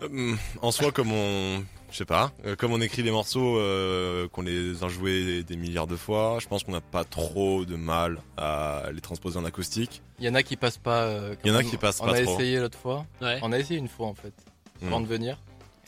Euh, 0.02 0.34
En 0.62 0.70
soi, 0.70 0.92
comme 0.92 1.12
on, 1.12 1.64
je 1.90 1.96
sais 1.96 2.04
pas. 2.04 2.32
Euh, 2.44 2.56
comme 2.56 2.72
on 2.72 2.80
écrit 2.80 3.02
les 3.02 3.10
morceaux, 3.10 3.58
euh, 3.58 4.28
qu'on 4.28 4.42
les 4.42 4.82
a 4.82 4.88
joués 4.88 5.24
des, 5.24 5.42
des 5.44 5.56
milliards 5.56 5.86
de 5.86 5.96
fois, 5.96 6.38
je 6.40 6.46
pense 6.48 6.64
qu'on 6.64 6.72
n'a 6.72 6.80
pas 6.80 7.04
trop 7.04 7.64
de 7.64 7.76
mal 7.76 8.18
à 8.36 8.84
les 8.92 9.00
transposer 9.00 9.38
en 9.38 9.44
acoustique. 9.44 10.02
Il 10.18 10.24
y 10.24 10.28
en 10.28 10.34
a 10.34 10.42
qui 10.42 10.56
passent 10.56 10.78
pas. 10.78 11.02
euh, 11.04 11.34
Il 11.44 11.50
y 11.50 11.54
en 11.54 11.56
a 11.58 11.62
qui 11.62 11.76
on- 11.76 11.78
passent 11.78 12.00
On 12.02 12.06
pas 12.06 12.16
a 12.16 12.22
trop. 12.22 12.34
essayé 12.34 12.58
l'autre 12.60 12.78
fois. 12.78 13.06
Ouais. 13.22 13.38
On 13.42 13.52
a 13.52 13.58
essayé 13.58 13.78
une 13.78 13.88
fois 13.88 14.06
en 14.08 14.14
fait, 14.14 14.34
Hmm. 14.82 14.88
avant 14.88 15.00
de 15.00 15.06
venir. 15.06 15.38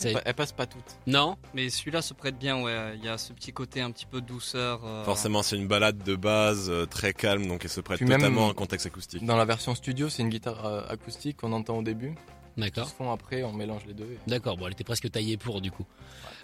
Elles, 0.05 0.13
pa- 0.13 0.23
elles 0.27 0.35
passent 0.35 0.53
pas 0.53 0.67
toutes. 0.67 0.97
Non 1.09 1.37
Mais 1.55 1.69
celui-là 1.71 2.03
se 2.03 2.15
prête 2.15 2.39
bien, 2.39 2.63
ouais. 2.63 2.93
Il 2.99 3.05
y 3.05 3.09
a 3.09 3.19
ce 3.19 3.33
petit 3.33 3.53
côté 3.53 3.81
un 3.81 3.91
petit 3.91 4.07
peu 4.07 4.21
douceur. 4.21 4.81
euh, 4.85 5.03
Forcément, 5.03 5.43
c'est 5.43 5.57
une 5.57 5.67
balade 5.67 5.99
de 6.05 6.15
base 6.15 6.71
euh, 6.71 6.87
très 6.87 7.13
calme, 7.13 7.49
donc 7.49 7.63
elle 7.65 7.71
se 7.71 7.81
prête 7.81 7.99
Puis 7.99 8.07
même- 8.07 8.21
totalement 8.21 8.47
en 8.47 8.55
contexte 8.55 8.87
acoustique. 8.87 9.25
Dans 9.27 9.37
la 9.37 9.45
version 9.45 9.75
studio, 9.75 10.09
c'est 10.09 10.23
une 10.23 10.29
guitare 10.29 10.65
euh, 10.67 10.83
acoustique 10.89 11.39
qu'on 11.39 11.53
entend 11.53 11.79
au 11.79 11.83
début. 11.83 12.15
D'accord. 12.59 12.89
se 12.89 12.95
font 12.95 13.11
après, 13.13 13.43
on 13.43 13.53
mélange 13.53 13.83
les 13.87 13.95
deux. 13.95 14.05
et- 14.05 14.19
D'accord, 14.31 14.57
bon, 14.57 14.67
elle 14.67 14.73
était 14.73 14.85
presque 14.85 15.11
taillée 15.11 15.37
pour 15.37 15.61
du 15.61 15.71
coup. 15.71 15.87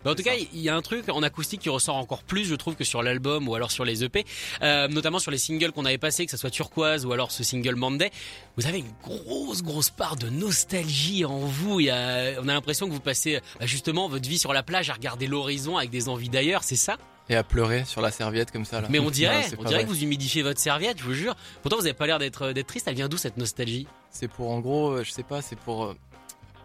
Bah, 0.05 0.11
en 0.13 0.15
tout 0.15 0.23
cas, 0.23 0.33
il 0.53 0.61
y 0.61 0.69
a 0.69 0.77
un 0.77 0.83
truc 0.83 1.09
en 1.09 1.23
acoustique 1.23 1.63
qui 1.63 1.69
ressort 1.71 1.97
encore 1.97 2.23
plus, 2.23 2.45
je 2.45 2.55
trouve, 2.55 2.75
que 2.77 2.85
sur 2.85 3.03
l'album 3.03 3.49
ou 3.49 3.55
alors 3.55 3.71
sur 3.71 3.85
les 3.85 4.05
EP, 4.05 4.25
euh, 4.63 4.87
notamment 4.89 5.19
sur 5.19 5.31
les 5.31 5.39
singles 5.39 5.73
qu'on 5.73 5.85
avait 5.87 5.99
passés, 5.99 6.25
que 6.27 6.31
ce 6.31 6.37
soit 6.37 6.51
Turquoise 6.51 7.05
ou 7.07 7.13
alors 7.13 7.31
ce 7.33 7.43
single 7.43 7.75
Monday. 7.75 8.11
Vous 8.57 8.67
avez 8.67 8.79
une 8.81 8.93
grosse, 9.03 9.63
grosse 9.63 9.91
part 9.91 10.17
de 10.17 10.29
nostalgie 10.29 11.25
en 11.25 11.39
vous. 11.39 11.81
Il 11.81 11.87
y 11.87 11.91
a, 11.91 12.41
on 12.43 12.49
a 12.49 12.53
l'impression 12.53 12.87
que 12.87 12.93
vous 12.93 13.01
passez 13.01 13.41
bah, 13.59 13.67
justement 13.67 14.09
votre 14.09 14.29
vie 14.29 14.39
sur 14.39 14.53
la 14.53 14.63
plage 14.63 14.91
à 14.91 14.95
regarder 14.95 15.27
l'horizon 15.27 15.77
avec 15.79 15.91
des 15.91 16.09
envies 16.09 16.29
d'ailleurs, 16.29 16.63
c'est 16.65 16.77
ça? 16.77 16.97
Et 17.31 17.37
à 17.37 17.43
pleurer 17.43 17.87
sur 17.87 18.03
la 18.03 18.11
serviette 18.11 18.51
comme 18.51 18.67
ça 18.67 18.83
là. 18.83 18.89
Mais 18.91 18.99
on 18.99 19.09
dirait, 19.11 19.41
Non, 19.53 19.57
on 19.61 19.63
dirait 19.65 19.75
vrai. 19.77 19.85
que 19.85 19.89
vous 19.89 20.03
humidifiez 20.03 20.43
votre 20.43 20.61
serviette, 20.61 20.99
je 20.99 21.05
vous 21.05 21.15
jure. 21.15 21.35
Pourtant, 21.63 21.77
vous 21.79 21.85
avez 21.87 21.95
pas 21.95 22.07
l'air 22.07 22.19
d'être 22.19 22.53
d'être 22.53 22.67
triste. 22.67 22.87
Elle 22.87 22.97
vient 22.97 23.09
d'où 23.09 23.17
cette 23.17 23.39
nostalgie? 23.39 23.87
C'est 24.11 24.29
pour 24.29 24.51
en 24.51 24.61
gros, 24.61 24.91
euh, 24.91 25.05
je 25.05 25.11
sais 25.11 25.23
pas, 25.23 25.41
c'est 25.41 25.59
pour 25.59 25.85
euh, 25.87 25.97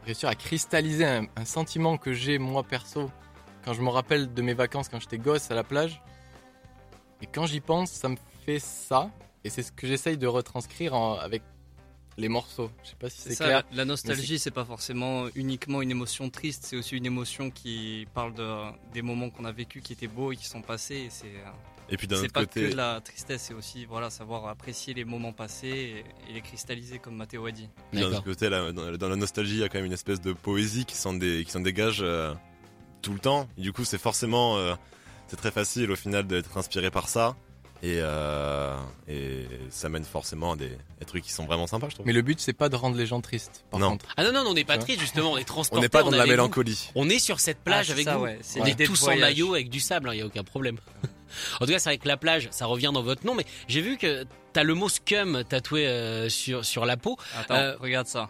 réussir 0.10 0.30
à 0.30 0.36
cristalliser 0.36 1.06
un, 1.06 1.26
un 1.36 1.46
sentiment 1.46 1.98
que 1.98 2.14
j'ai 2.14 2.38
moi 2.40 2.64
perso 2.64 3.12
quand 3.64 3.74
je 3.74 3.82
me 3.82 3.90
rappelle 3.90 4.34
de 4.34 4.42
mes 4.42 4.54
vacances 4.54 4.90
quand 4.90 5.00
j'étais 5.00 5.18
gosse 5.18 5.52
à 5.52 5.56
la 5.56 5.64
plage. 5.64 6.02
Et 7.22 7.28
quand 7.28 7.46
j'y 7.46 7.60
pense, 7.60 7.92
ça 7.92 8.10
me 8.10 8.16
fait 8.46 8.60
ça. 8.60 9.12
Et 9.44 9.50
c'est 9.50 9.62
ce 9.64 9.72
que 9.72 9.86
j'essaye 9.88 10.18
de 10.18 10.28
retranscrire 10.28 10.94
en- 10.96 11.16
avec 11.16 11.44
les 12.18 12.28
morceaux. 12.28 12.70
Je 12.84 12.90
sais 12.90 12.96
pas 12.96 13.10
si 13.10 13.22
C'est 13.22 13.36
clair. 13.36 13.64
la, 13.72 13.78
la 13.78 13.86
nostalgie, 13.86 14.40
c'est 14.40 14.52
pas 14.52 14.66
forcément 14.66 15.28
uniquement 15.36 15.82
une 15.82 15.92
émotion 15.92 16.30
triste, 16.30 16.66
c'est 16.66 16.76
aussi 16.76 16.98
une 16.98 17.06
émotion 17.06 17.50
qui 17.52 18.08
parle 18.14 18.34
de, 18.34 18.72
des 18.94 19.02
moments 19.02 19.30
qu'on 19.30 19.46
a 19.46 19.52
vécus 19.52 19.82
qui 19.84 19.94
étaient 19.94 20.08
beaux 20.08 20.32
et 20.32 20.36
qui 20.36 20.46
sont 20.46 20.62
passés. 20.62 20.96
et 20.96 21.10
C'est 21.10 21.32
Et 21.92 21.98
puis 21.98 22.08
d'un 22.08 22.18
c'est 22.18 22.24
autre 22.26 22.34
pas 22.34 22.42
côté, 22.46 22.66
que 22.68 22.72
de 22.72 22.76
la 22.76 23.02
tristesse, 23.02 23.44
c'est 23.48 23.54
aussi 23.54 23.86
voilà, 23.86 24.10
savoir 24.10 24.48
apprécier 24.48 24.94
les 24.94 25.06
moments 25.06 25.34
passés 25.34 26.04
et, 26.28 26.30
et 26.30 26.34
les 26.34 26.42
cristalliser, 26.42 27.00
comme 27.00 27.16
Mathéo 27.16 27.46
a 27.46 27.52
dit. 27.52 27.70
D'un 27.94 28.04
autre 28.04 28.24
côté, 28.24 28.50
là, 28.50 28.72
dans, 28.72 28.92
dans 28.96 29.10
la 29.10 29.16
nostalgie, 29.16 29.54
il 29.56 29.60
y 29.60 29.64
a 29.64 29.70
quand 29.70 29.78
même 29.80 29.86
une 29.88 29.94
espèce 29.94 30.22
de 30.22 30.34
poésie 30.34 30.86
qui 30.86 30.96
s'en 30.96 31.14
dé- 31.14 31.44
qui 31.46 31.52
s'en 31.52 31.62
dégage 31.62 32.00
euh, 32.02 32.34
tout 33.02 33.14
le 33.14 33.20
temps. 33.20 33.48
Et 33.58 33.62
du 33.62 33.74
coup, 33.74 33.86
c'est 33.86 33.98
forcément, 33.98 34.58
euh, 34.58 34.76
c'est 35.28 35.38
très 35.38 35.52
facile 35.52 35.90
au 35.92 35.96
final 35.96 36.28
d'être 36.28 36.58
inspiré 36.58 36.92
par 36.92 37.08
ça. 37.10 37.36
Et, 37.82 38.00
euh, 38.02 38.76
et 39.08 39.46
ça 39.70 39.88
mène 39.88 40.04
forcément 40.04 40.52
à 40.52 40.56
des, 40.58 40.68
des 41.00 41.06
trucs 41.06 41.24
qui 41.24 41.32
sont 41.32 41.46
vraiment 41.46 41.66
sympas, 41.66 41.88
je 41.88 41.94
trouve. 41.96 42.06
Mais 42.06 42.12
le 42.12 42.22
but 42.22 42.38
c'est 42.38 42.52
pas 42.52 42.68
de 42.68 42.76
rendre 42.76 42.98
les 42.98 43.06
gens 43.06 43.22
tristes. 43.22 43.64
Par 43.72 43.80
Non. 43.80 43.92
contre, 43.92 44.08
Ah 44.18 44.26
non, 44.26 44.34
non, 44.34 44.50
on 44.50 44.54
n'est 44.54 44.66
pas 44.66 44.78
triste 44.78 45.00
justement, 45.00 45.32
on 45.32 45.38
est 45.38 45.46
transporté. 45.46 45.80
on 45.80 45.82
n'est 45.82 45.88
pas 45.88 46.04
dans 46.04 46.12
de 46.12 46.18
la 46.18 46.26
vous. 46.26 46.30
mélancolie. 46.30 46.92
On 46.96 47.08
est 47.10 47.20
sur 47.20 47.40
cette 47.40 47.60
plage 47.60 47.80
Ah, 47.80 47.84
c'est 47.88 47.92
avec 47.94 48.04
ça, 48.04 48.18
vous. 48.18 48.24
ouais, 48.26 48.38
c'est 48.42 48.60
on 48.60 48.66
est 48.66 48.86
tous 48.86 49.08
en 49.08 49.16
maillot 49.16 49.54
avec 49.54 49.70
du 49.70 49.80
sable, 49.80 50.10
il 50.12 50.18
n'y 50.18 50.22
a 50.22 50.26
aucun 50.26 50.44
problème. 50.44 50.78
En 51.60 51.66
tout 51.66 51.72
cas, 51.72 51.80
c'est 51.80 51.90
vrai 51.90 51.98
que 51.98 52.08
la 52.08 52.18
plage, 52.18 52.48
ça 52.52 52.66
revient 52.66 52.92
dans 52.94 53.02
votre 53.04 53.26
nom, 53.26 53.36
mais 53.36 53.46
j'ai 53.68 53.82
vu 53.82 53.98
que 53.98 54.26
t'as 54.54 54.64
le 54.64 54.74
mot 54.74 54.90
scum 54.90 55.44
tatoué 55.44 55.88
euh, 55.88 56.30
sur, 56.30 56.66
sur 56.66 56.86
la 56.86 56.98
peau. 56.98 57.18
Attends, 57.38 57.56
Euh, 57.56 57.76
regarde 57.80 58.08
ça. 58.08 58.30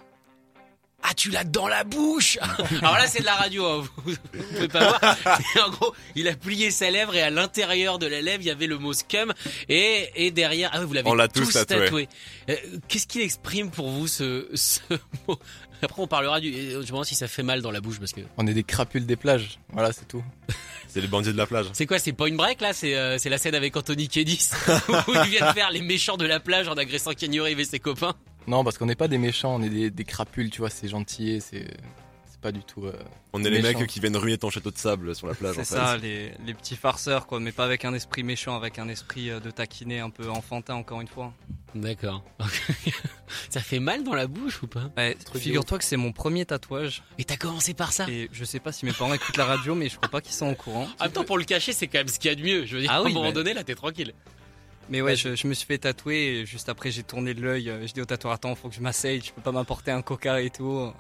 Ah, 1.10 1.14
tu 1.16 1.32
l'as 1.32 1.44
dans 1.44 1.68
la 1.68 1.84
bouche 1.84 2.38
Alors 2.82 2.94
là, 2.94 3.08
c'est 3.08 3.22
de 3.22 3.26
la 3.26 3.34
radio, 3.34 3.66
hein, 3.66 3.84
vous, 4.06 4.12
vous 4.12 4.44
pouvez 4.54 4.68
pas 4.68 4.80
voir. 5.00 5.18
En 5.66 5.70
gros, 5.72 5.96
il 6.16 6.28
a 6.28 6.36
plié 6.36 6.70
sa 6.70 6.92
lèvre 6.92 7.16
et 7.16 7.22
à 7.24 7.32
l'intérieur 7.32 7.98
de 7.98 8.06
la 8.06 8.22
lèvre, 8.22 8.44
il 8.44 8.48
y 8.48 8.52
avait 8.52 8.68
le 8.68 8.78
mot 8.78 8.94
scum. 8.94 9.34
Et, 9.70 10.10
et 10.16 10.30
derrière, 10.30 10.70
ah 10.74 10.82
oui, 10.82 10.86
vous 10.86 10.94
l'avez 10.94 11.10
On 11.10 11.16
l'a 11.16 11.28
tous 11.28 11.46
tous 11.46 11.66
tatoué. 11.66 12.08
Euh, 12.50 12.56
Qu'est-ce 12.88 13.08
qu'il 13.08 13.22
exprime 13.22 13.72
pour 13.72 13.90
vous, 13.90 14.08
ce, 14.08 14.50
ce 14.54 14.82
mot? 15.28 15.40
Après, 15.82 16.02
on 16.02 16.08
parlera 16.08 16.40
du... 16.40 16.54
Je 16.54 16.78
me 16.78 16.84
demande 16.84 17.06
si 17.06 17.16
ça 17.16 17.28
fait 17.28 17.42
mal 17.42 17.62
dans 17.62 17.72
la 17.72 17.82
bouche, 17.82 17.98
parce 18.00 18.12
que... 18.12 18.22
on 18.38 18.46
est 18.46 18.54
des 18.54 18.64
crapules 18.64 19.06
des 19.06 19.16
plages. 19.16 19.60
Voilà, 19.72 19.92
c'est 19.92 20.08
tout. 20.08 20.24
C'est 20.92 21.02
les 21.02 21.08
bandits 21.08 21.32
de 21.32 21.38
la 21.38 21.46
plage. 21.46 21.68
C'est 21.74 21.86
quoi, 21.86 22.00
c'est 22.00 22.14
Point 22.14 22.34
Break 22.34 22.62
là? 22.62 22.74
C'est 22.74 22.96
euh, 22.96 23.20
c'est 23.20 23.30
la 23.30 23.38
scène 23.38 23.54
avec 23.54 23.78
Anthony 23.78 24.08
Kiedis 24.08 24.50
où 25.08 25.14
il 25.14 25.30
vient 25.30 25.48
de 25.48 25.54
faire 25.54 25.70
les 25.70 25.82
méchants 25.82 26.18
de 26.18 26.26
la 26.26 26.40
plage 26.40 26.68
en 26.68 26.74
agressant 26.74 27.14
Kenny 27.14 27.40
Reeves 27.40 27.60
et 27.60 27.64
ses 27.66 27.78
copains. 27.78 28.16
Non, 28.48 28.64
parce 28.64 28.78
qu'on 28.78 28.86
n'est 28.88 28.96
pas 28.96 29.08
des 29.08 29.18
méchants, 29.18 29.56
on 29.56 29.62
est 29.62 29.70
des, 29.70 29.92
des 29.92 30.04
crapules, 30.06 30.50
tu 30.50 30.60
vois, 30.60 30.70
c'est 30.70 30.88
gentil, 30.88 31.40
c'est 31.42 31.68
c'est 32.32 32.42
pas 32.42 32.52
du 32.52 32.64
tout. 32.64 32.86
euh, 32.86 32.94
On 33.34 33.44
est 33.44 33.50
les 33.50 33.62
mecs 33.62 33.86
qui 33.88 34.00
viennent 34.00 34.16
ruiner 34.16 34.38
ton 34.38 34.50
château 34.50 34.72
de 34.72 34.78
sable 34.78 35.14
sur 35.14 35.28
la 35.28 35.34
plage. 35.36 35.56
C'est 35.56 35.62
en 35.62 35.66
fait. 35.66 35.76
ça, 35.76 35.98
les, 35.98 36.32
les 36.46 36.54
petits 36.54 36.76
farceurs, 36.78 37.28
quoi, 37.28 37.40
mais 37.40 37.52
pas 37.52 37.66
avec 37.66 37.84
un 37.86 37.94
esprit 37.94 38.24
méchant, 38.24 38.56
avec 38.56 38.80
un 38.80 38.88
esprit 38.88 39.30
euh, 39.30 39.40
de 39.42 39.52
taquiner 39.52 40.00
un 40.00 40.10
peu 40.10 40.30
enfantin, 40.30 40.76
encore 40.76 41.02
une 41.02 41.08
fois. 41.08 41.34
D'accord. 41.76 42.24
ça 43.50 43.60
fait 43.62 43.80
mal 43.80 44.04
dans 44.04 44.16
la 44.16 44.28
bouche 44.28 44.64
ou 44.64 44.68
pas? 44.68 44.90
Ouais, 44.98 45.18
Figure-toi 45.36 45.78
que 45.78 45.84
c'est 45.84 45.98
mon 45.98 46.12
premier 46.12 46.46
tatouage, 46.46 47.04
Et 47.18 47.24
t'as 47.26 47.38
commencé 47.38 47.74
par 47.74 47.92
ça? 47.92 48.10
Et 48.10 48.30
je 48.32 48.44
sais 48.46 48.60
pas 48.60 48.72
si 48.72 48.86
mes 48.86 48.94
parents 48.94 49.14
écoutent 49.14 49.38
la 49.38 49.46
radio, 49.46 49.76
mais 49.76 49.90
je 49.90 49.98
crois 49.98 50.10
pas 50.10 50.22
qu'ils 50.22 50.34
sont 50.34 50.48
au 50.48 50.56
courant. 50.56 50.88
En 51.00 51.04
même 51.04 51.12
temps, 51.12 51.24
pour 51.26 51.38
le 51.38 51.44
cacher, 51.44 51.74
c'est 51.74 51.88
quand 51.88 52.00
même 52.00 52.08
ce 52.08 52.18
qu'il 52.20 52.30
y 52.30 52.34
a 52.34 52.36
de 52.36 52.42
mieux. 52.42 52.66
Je 52.66 52.76
veux 52.76 52.82
dire, 52.82 52.90
Ah 52.92 52.98
à 52.98 53.02
oui, 53.04 53.12
un 53.12 53.14
moment 53.14 53.28
mais- 53.28 53.34
donné, 53.34 53.54
là, 53.54 53.64
t'es 53.64 53.76
tranquille. 53.76 54.14
Mais 54.90 55.02
ouais, 55.02 55.16
je, 55.16 55.36
je 55.36 55.48
me 55.48 55.54
suis 55.54 55.66
fait 55.68 55.78
tatouer, 55.78 56.16
et 56.42 56.46
juste 56.46 56.68
après 56.70 56.90
j'ai 56.92 57.04
tourné 57.04 57.34
de 57.34 57.42
l'œil, 57.42 57.70
euh, 57.70 57.86
je 57.88 57.94
dis 57.94 58.02
au 58.02 58.06
tatoueur, 58.06 58.34
attends, 58.34 58.56
faut 58.56 58.70
que 58.70 58.76
je 58.76 58.82
m'asseye, 58.82 59.22
je 59.24 59.32
peux 59.32 59.42
pas 59.42 59.52
m'apporter 59.52 59.92
un 59.92 60.02
coca 60.02 60.42
et 60.42 60.50
tout. 60.50 60.92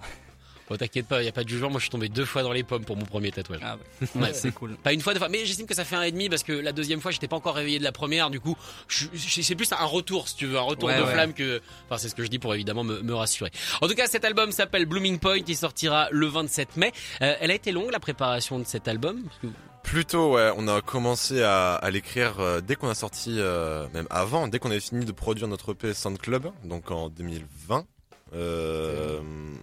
Bon, 0.70 0.78
t'inquiète 0.78 1.08
pas, 1.08 1.24
y 1.24 1.28
a 1.28 1.32
pas 1.32 1.44
de 1.44 1.50
jugement. 1.50 1.72
Moi, 1.72 1.80
je 1.80 1.86
suis 1.86 1.90
tombé 1.90 2.10
deux 2.10 2.26
fois 2.26 2.44
dans 2.44 2.52
les 2.52 2.62
pommes 2.62 2.86
pour 2.86 2.96
mon 2.96 3.04
premier 3.06 3.32
tatouage. 3.32 3.60
Ah 3.64 3.76
ouais, 4.02 4.08
Ouais. 4.22 4.34
c'est 4.34 4.52
cool. 4.52 4.76
Pas 4.78 4.94
une 4.94 5.02
fois, 5.02 5.14
deux 5.14 5.20
fois. 5.20 5.28
Mais 5.28 5.44
j'estime 5.44 5.66
que 5.66 5.74
ça 5.74 5.84
fait 5.84 5.96
un 5.96 6.04
et 6.04 6.12
demi 6.12 6.30
parce 6.30 6.44
que 6.44 6.54
la 6.54 6.72
deuxième 6.72 7.02
fois, 7.02 7.10
j'étais 7.10 7.28
pas 7.28 7.38
encore 7.38 7.56
réveillé 7.56 7.80
de 7.80 7.84
la 7.84 7.92
première. 7.92 8.30
Du 8.30 8.40
coup, 8.40 8.56
c'est 8.88 9.56
plus 9.56 9.72
un 9.72 9.84
retour, 9.86 10.28
si 10.28 10.36
tu 10.36 10.46
veux, 10.46 10.58
un 10.60 10.62
retour 10.62 10.90
Ouais, 10.90 11.00
de 11.00 11.06
flamme 11.06 11.34
que. 11.34 11.60
Enfin, 11.86 11.98
c'est 11.98 12.08
ce 12.10 12.14
que 12.14 12.24
je 12.24 12.28
dis 12.30 12.38
pour 12.38 12.54
évidemment 12.54 12.84
me, 12.84 13.02
me 13.02 13.16
rassurer. 13.16 13.50
En 13.82 13.88
tout 13.88 13.96
cas, 13.96 14.06
cet 14.06 14.24
album 14.26 14.52
s'appelle 14.52 14.86
Blooming 14.86 15.18
Point. 15.18 15.40
Il 15.48 15.58
sortira 15.58 16.08
le 16.12 16.28
27 16.28 16.78
mai. 16.78 16.92
Euh, 17.24 17.34
elle 17.42 17.50
a 17.50 17.56
été 17.56 17.72
longue 17.72 17.90
la 17.92 18.00
préparation 18.00 18.60
de 18.60 18.64
cet 18.66 18.88
album? 18.88 19.24
Parce 19.24 19.40
que- 19.40 19.48
Plutôt, 19.90 20.36
ouais. 20.36 20.52
On 20.56 20.68
a 20.68 20.82
commencé 20.82 21.42
à, 21.42 21.74
à 21.74 21.90
l'écrire 21.90 22.40
euh, 22.40 22.62
dès 22.62 22.76
qu'on 22.76 22.90
a 22.90 22.94
sorti, 22.94 23.38
euh, 23.40 23.88
même 23.92 24.06
avant, 24.12 24.48
dès 24.48 24.60
qu'on 24.60 24.70
avait 24.70 24.80
fini 24.80 25.04
de 25.04 25.12
produire 25.12 25.48
notre 25.48 25.72
EP 25.72 25.96
Sound 25.96 26.20
Club, 26.20 26.52
donc 26.64 26.92
en 26.92 27.10
2020. 27.10 27.88
Euh, 28.36 29.20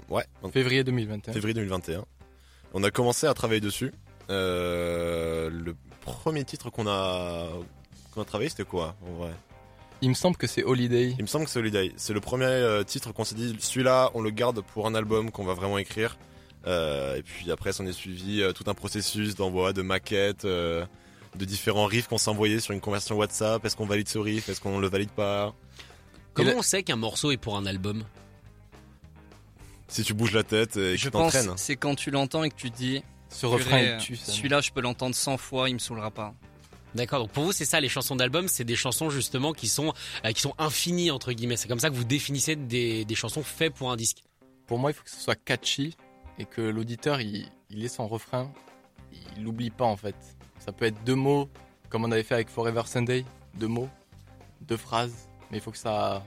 ouais, 0.08 0.24
en 0.42 0.50
Février 0.50 0.82
2021. 0.82 1.32
février 1.32 1.54
2021. 1.54 2.04
On 2.74 2.82
a 2.82 2.90
commencé 2.90 3.28
à 3.28 3.34
travailler 3.34 3.60
dessus. 3.60 3.92
Le 4.28 5.72
premier 6.00 6.42
titre 6.42 6.70
qu'on 6.70 6.88
a 6.88 7.46
qu'on 8.12 8.22
a 8.22 8.24
travaillé, 8.24 8.50
c'était 8.50 8.64
quoi 8.64 8.96
en 9.08 9.12
vrai? 9.12 9.30
Il 10.00 10.08
me 10.08 10.14
semble 10.14 10.36
que 10.36 10.48
c'est 10.48 10.64
Holiday. 10.64 11.14
Il 11.16 11.22
me 11.22 11.28
semble 11.28 11.44
que 11.44 11.52
c'est 11.52 11.60
Holiday. 11.60 11.92
C'est 11.96 12.14
le 12.14 12.20
premier 12.20 12.82
titre 12.84 13.12
qu'on 13.12 13.22
s'est 13.22 13.36
dit, 13.36 13.54
celui-là, 13.60 14.10
on 14.14 14.22
le 14.22 14.30
garde 14.30 14.60
pour 14.74 14.88
un 14.88 14.96
album 14.96 15.30
qu'on 15.30 15.44
va 15.44 15.54
vraiment 15.54 15.78
écrire. 15.78 16.18
Euh, 16.66 17.16
et 17.16 17.22
puis 17.22 17.50
après, 17.50 17.72
s'en 17.72 17.86
est 17.86 17.92
suivi 17.92 18.42
euh, 18.42 18.52
tout 18.52 18.64
un 18.66 18.74
processus 18.74 19.34
d'envoi 19.34 19.72
de 19.72 19.82
maquettes, 19.82 20.44
euh, 20.44 20.84
de 21.36 21.44
différents 21.44 21.86
riffs 21.86 22.08
qu'on 22.08 22.18
s'envoyait 22.18 22.60
sur 22.60 22.72
une 22.74 22.80
conversion 22.80 23.16
WhatsApp. 23.16 23.64
Est-ce 23.64 23.76
qu'on 23.76 23.86
valide 23.86 24.08
ce 24.08 24.18
riff? 24.18 24.48
Est-ce 24.48 24.60
qu'on 24.60 24.78
le 24.78 24.88
valide 24.88 25.10
pas? 25.10 25.54
Comment 26.34 26.54
on 26.56 26.62
sait 26.62 26.82
qu'un 26.82 26.96
morceau 26.96 27.30
est 27.30 27.36
pour 27.36 27.56
un 27.56 27.66
album? 27.66 28.04
Si 29.88 30.02
tu 30.02 30.14
bouges 30.14 30.32
la 30.32 30.42
tête 30.42 30.76
et 30.76 30.92
que 30.92 30.96
Je 30.96 31.04
tu 31.04 31.10
t'entraînes. 31.10 31.52
c'est 31.56 31.76
quand 31.76 31.94
tu 31.94 32.10
l'entends 32.10 32.42
et 32.42 32.50
que 32.50 32.56
tu 32.56 32.70
te 32.70 32.76
dis, 32.76 33.02
Ce 33.30 33.46
refrain, 33.46 33.98
celui-là 34.00 34.60
je 34.60 34.72
peux 34.72 34.80
l'entendre 34.80 35.14
100 35.14 35.36
fois, 35.36 35.68
il 35.68 35.74
me 35.74 35.78
saoulera 35.78 36.10
pas. 36.10 36.34
D'accord. 36.96 37.20
Donc 37.20 37.30
pour 37.30 37.44
vous, 37.44 37.52
c'est 37.52 37.64
ça 37.64 37.80
les 37.80 37.88
chansons 37.88 38.16
d'album, 38.16 38.48
c'est 38.48 38.64
des 38.64 38.74
chansons 38.74 39.10
justement 39.10 39.52
qui 39.52 39.68
sont 39.68 39.92
euh, 40.24 40.32
qui 40.32 40.40
sont 40.40 40.54
infinies 40.58 41.10
entre 41.10 41.32
guillemets. 41.32 41.56
C'est 41.56 41.68
comme 41.68 41.78
ça 41.78 41.90
que 41.90 41.94
vous 41.94 42.04
définissez 42.04 42.56
des, 42.56 43.04
des 43.04 43.14
chansons 43.14 43.42
faites 43.42 43.74
pour 43.74 43.92
un 43.92 43.96
disque. 43.96 44.24
Pour 44.66 44.78
moi, 44.78 44.90
il 44.90 44.94
faut 44.94 45.04
que 45.04 45.10
ce 45.10 45.20
soit 45.20 45.36
catchy 45.36 45.96
et 46.38 46.44
que 46.44 46.60
l'auditeur, 46.60 47.20
il, 47.20 47.48
il 47.70 47.84
ait 47.84 47.88
son 47.88 48.06
refrain. 48.08 48.50
Il 49.36 49.44
l'oublie 49.44 49.70
pas 49.70 49.84
en 49.84 49.96
fait. 49.96 50.16
Ça 50.58 50.72
peut 50.72 50.84
être 50.84 51.02
deux 51.04 51.14
mots, 51.14 51.48
comme 51.88 52.04
on 52.04 52.10
avait 52.12 52.22
fait 52.22 52.34
avec 52.34 52.48
Forever 52.48 52.82
Sunday. 52.86 53.24
Deux 53.54 53.68
mots, 53.68 53.88
deux 54.62 54.76
phrases. 54.76 55.28
Mais 55.50 55.58
il 55.58 55.60
faut 55.60 55.70
que 55.70 55.78
ça. 55.78 56.22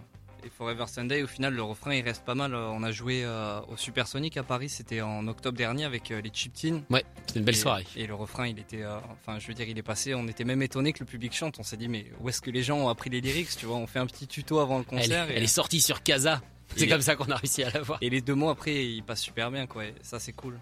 Et 0.45 0.49
Forever 0.49 0.85
Sunday, 0.87 1.21
au 1.21 1.27
final, 1.27 1.53
le 1.53 1.61
refrain 1.61 1.93
il 1.93 2.01
reste 2.03 2.23
pas 2.23 2.33
mal. 2.33 2.55
On 2.55 2.81
a 2.83 2.91
joué 2.91 3.23
euh, 3.25 3.59
au 3.67 3.75
Supersonic 3.75 4.37
à 4.37 4.43
Paris, 4.43 4.69
c'était 4.69 5.01
en 5.01 5.27
octobre 5.27 5.57
dernier 5.57 5.83
avec 5.83 6.11
euh, 6.11 6.21
les 6.21 6.29
Chiptines. 6.33 6.83
Ouais, 6.89 7.03
c'était 7.27 7.39
une 7.39 7.45
belle 7.45 7.55
Et- 7.55 7.57
soirée. 7.57 7.85
Et 7.97 8.07
le 8.07 8.15
refrain, 8.15 8.47
il 8.47 8.57
était, 8.57 8.83
euh, 8.83 8.97
enfin, 9.11 9.37
je 9.37 9.47
veux 9.47 9.53
dire, 9.53 9.67
il 9.67 9.77
est 9.77 9.83
passé. 9.83 10.15
On 10.15 10.27
était 10.29 10.45
même 10.45 10.61
étonné 10.61 10.93
que 10.93 10.99
le 11.01 11.05
public 11.05 11.33
chante. 11.33 11.59
On 11.59 11.63
s'est 11.63 11.75
dit, 11.75 11.89
mais 11.89 12.05
où 12.21 12.29
est-ce 12.29 12.39
que 12.41 12.51
les 12.51 12.63
gens 12.63 12.77
ont 12.77 12.87
appris 12.87 13.09
les 13.09 13.19
lyrics 13.19 13.49
Tu 13.57 13.65
vois, 13.65 13.75
on 13.75 13.85
fait 13.85 13.99
un 13.99 14.05
petit 14.07 14.27
tuto 14.27 14.59
avant 14.59 14.77
le 14.79 14.85
Elle, 14.93 14.99
concert. 14.99 15.27
elle 15.29 15.41
et, 15.41 15.43
est 15.43 15.47
sortie 15.47 15.81
sur 15.81 16.01
Casa. 16.03 16.41
C'est 16.75 16.85
Et- 16.85 16.87
comme 16.87 17.01
ça 17.01 17.15
qu'on 17.15 17.29
a 17.31 17.35
réussi 17.35 17.63
à 17.63 17.69
la 17.71 17.81
voir. 17.81 17.97
et 18.01 18.09
les 18.09 18.21
deux 18.21 18.35
mots 18.35 18.49
après, 18.49 18.85
ils 18.85 19.03
passent 19.03 19.21
super 19.21 19.49
bien, 19.51 19.65
quoi. 19.67 19.85
Et 19.85 19.93
ça, 20.03 20.19
c'est 20.19 20.33
cool. 20.33 20.59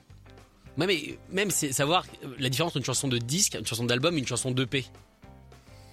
Ouais, 0.78 0.86
mais 0.88 1.18
même 1.32 1.50
c'est 1.52 1.72
savoir 1.72 2.06
la 2.38 2.50
différence 2.50 2.72
entre 2.72 2.78
une 2.78 2.86
chanson 2.86 3.08
de 3.08 3.18
disque, 3.18 3.56
une 3.60 3.66
chanson 3.66 3.84
d'album 3.84 4.16
et 4.16 4.20
une 4.20 4.28
chanson 4.28 4.52
d'EP. 4.52 4.86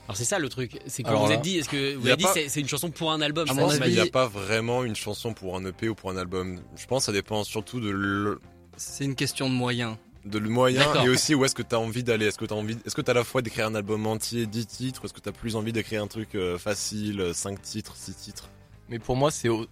Alors 0.07 0.17
c'est 0.19 0.25
ça 0.25 0.39
le 0.39 0.51
truc. 0.51 0.79
C'est 0.87 1.03
que 1.03 1.09
vous 1.09 1.15
Alors 1.15 1.25
vous 1.25 1.31
là, 1.33 1.37
êtes 1.37 1.43
dit, 1.43 1.57
est-ce 1.59 1.69
que 1.71 1.95
vous 1.95 2.07
avez 2.07 2.17
dit 2.19 2.25
pas- 2.25 2.35
c'est 2.35 2.61
une 2.61 2.69
chanson 2.69 2.91
pour 2.91 3.11
un 3.11 3.23
album 3.23 3.49
À 3.49 3.55
ça, 3.55 3.61
mon 3.63 3.71
c'est 3.71 3.77
Il 3.79 3.83
avis- 3.85 3.95
n'y 3.95 4.01
a 4.01 4.07
pas 4.07 4.27
vraiment 4.29 4.85
une 4.85 4.95
chanson 4.95 5.33
pour 5.33 5.57
un 5.57 5.65
EP 5.65 5.89
ou 5.89 5.95
pour 5.95 6.11
un 6.11 6.19
album. 6.19 6.61
Je 6.77 6.85
pense 6.87 7.03
que 7.03 7.07
ça 7.07 7.13
dépend 7.13 7.43
surtout 7.45 7.81
de 7.81 7.89
l- 7.91 8.37
C'est 8.77 9.05
une 9.05 9.15
question 9.15 9.49
de 9.49 9.55
moyens. 9.55 9.97
de 10.27 10.39
le 10.39 10.51
moyen 10.51 11.03
et 11.05 11.09
aussi 11.09 11.35
où 11.35 11.45
est-ce 11.47 11.55
que 11.55 11.63
t'as 11.63 11.77
envie 11.79 12.03
d'aller. 12.03 12.27
Est-ce 12.27 12.37
que 12.39 12.45
t'as 12.45 12.55
envie, 12.55 12.77
est-ce 12.85 12.95
que 12.95 13.01
t'as 13.01 13.13
à 13.13 13.15
la 13.15 13.25
fois 13.25 13.41
d'écrire 13.41 13.67
un 13.67 13.75
album 13.75 14.07
entier, 14.07 14.45
10 14.47 14.67
titres, 14.67 15.01
ou 15.03 15.07
est-ce 15.07 15.15
que 15.15 15.21
t'as 15.21 15.33
plus 15.33 15.57
envie 15.57 15.73
d'écrire 15.73 16.03
un 16.03 16.07
truc 16.09 16.35
euh, 16.35 16.59
facile, 16.59 17.31
5 17.33 17.63
titres, 17.63 17.95
6 17.97 18.15
titres? 18.15 18.51
Mais 18.91 18.99
pour 18.99 19.17
moi, 19.17 19.31
c'est 19.31 19.49
au- 19.49 19.67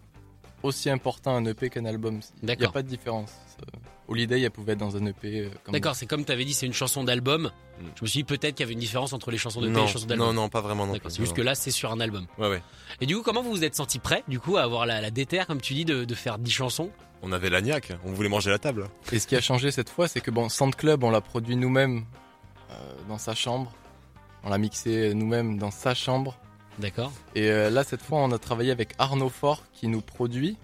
aussi 0.62 0.90
important 0.90 1.34
un 1.36 1.44
EP 1.44 1.70
qu'un 1.70 1.84
album. 1.84 2.20
Il 2.42 2.46
n'y 2.56 2.64
a 2.64 2.70
pas 2.70 2.82
de 2.82 2.88
différence. 2.88 3.32
Euh, 3.60 3.78
Holiday, 4.08 4.40
elle 4.42 4.50
pouvait 4.50 4.72
être 4.72 4.78
dans 4.78 4.96
un 4.96 5.06
EP. 5.06 5.40
euh, 5.40 5.48
D'accord, 5.70 5.94
c'est 5.94 6.06
comme 6.06 6.24
tu 6.24 6.32
avais 6.32 6.44
dit, 6.44 6.54
c'est 6.54 6.66
une 6.66 6.72
chanson 6.72 7.04
d'album. 7.04 7.44
Mm. 7.80 7.84
Je 7.96 8.02
me 8.02 8.06
suis 8.06 8.18
dit 8.20 8.24
peut-être 8.24 8.54
qu'il 8.56 8.64
y 8.64 8.66
avait 8.66 8.72
une 8.74 8.78
différence 8.78 9.12
entre 9.12 9.30
les 9.30 9.38
chansons 9.38 9.60
de 9.60 9.68
et 9.68 9.70
les 9.70 9.86
chansons 9.86 10.06
d'album. 10.06 10.26
non, 10.28 10.32
non, 10.32 10.48
pas 10.48 10.60
vraiment. 10.60 10.86
Non 10.86 10.94
c'est 11.08 11.16
juste 11.16 11.34
que 11.34 11.42
là, 11.42 11.54
c'est 11.54 11.70
sur 11.70 11.92
un 11.92 12.00
album. 12.00 12.26
Ouais, 12.38 12.48
ouais. 12.48 12.62
Et 13.00 13.06
du 13.06 13.16
coup, 13.16 13.22
comment 13.22 13.42
vous 13.42 13.50
vous 13.50 13.64
êtes 13.64 13.74
senti 13.76 13.98
prêt, 13.98 14.22
du 14.28 14.40
coup, 14.40 14.56
à 14.56 14.62
avoir 14.62 14.86
la, 14.86 15.00
la 15.00 15.10
déterre, 15.10 15.46
comme 15.46 15.60
tu 15.60 15.74
dis, 15.74 15.84
de, 15.84 16.04
de 16.04 16.14
faire 16.14 16.38
10 16.38 16.50
chansons? 16.50 16.90
On 17.22 17.30
avait 17.32 17.50
l'agnac, 17.50 17.92
on 18.04 18.12
voulait 18.12 18.28
manger 18.28 18.50
la 18.50 18.58
table. 18.58 18.88
Et 19.12 19.18
ce 19.20 19.26
qui 19.28 19.36
a 19.36 19.40
changé 19.40 19.70
cette 19.70 19.88
fois, 19.90 20.08
c'est 20.08 20.20
que 20.20 20.32
bon, 20.32 20.48
Sound 20.48 20.74
Club, 20.74 21.04
on 21.04 21.10
l'a 21.10 21.20
produit 21.20 21.54
nous-mêmes 21.56 22.04
euh, 22.70 22.74
dans 23.08 23.18
sa 23.18 23.34
chambre. 23.36 23.72
On 24.42 24.50
l'a 24.50 24.58
mixé 24.58 25.14
nous-mêmes 25.14 25.56
dans 25.56 25.70
sa 25.70 25.94
chambre. 25.94 26.36
D'accord 26.78 27.12
Et 27.34 27.50
euh, 27.50 27.70
là, 27.70 27.84
cette 27.84 28.02
fois, 28.02 28.18
on 28.18 28.32
a 28.32 28.38
travaillé 28.38 28.70
avec 28.70 28.94
Arnaud 28.98 29.28
Fort 29.28 29.62
qui 29.74 29.88
nous 29.88 30.00
produit. 30.00 30.56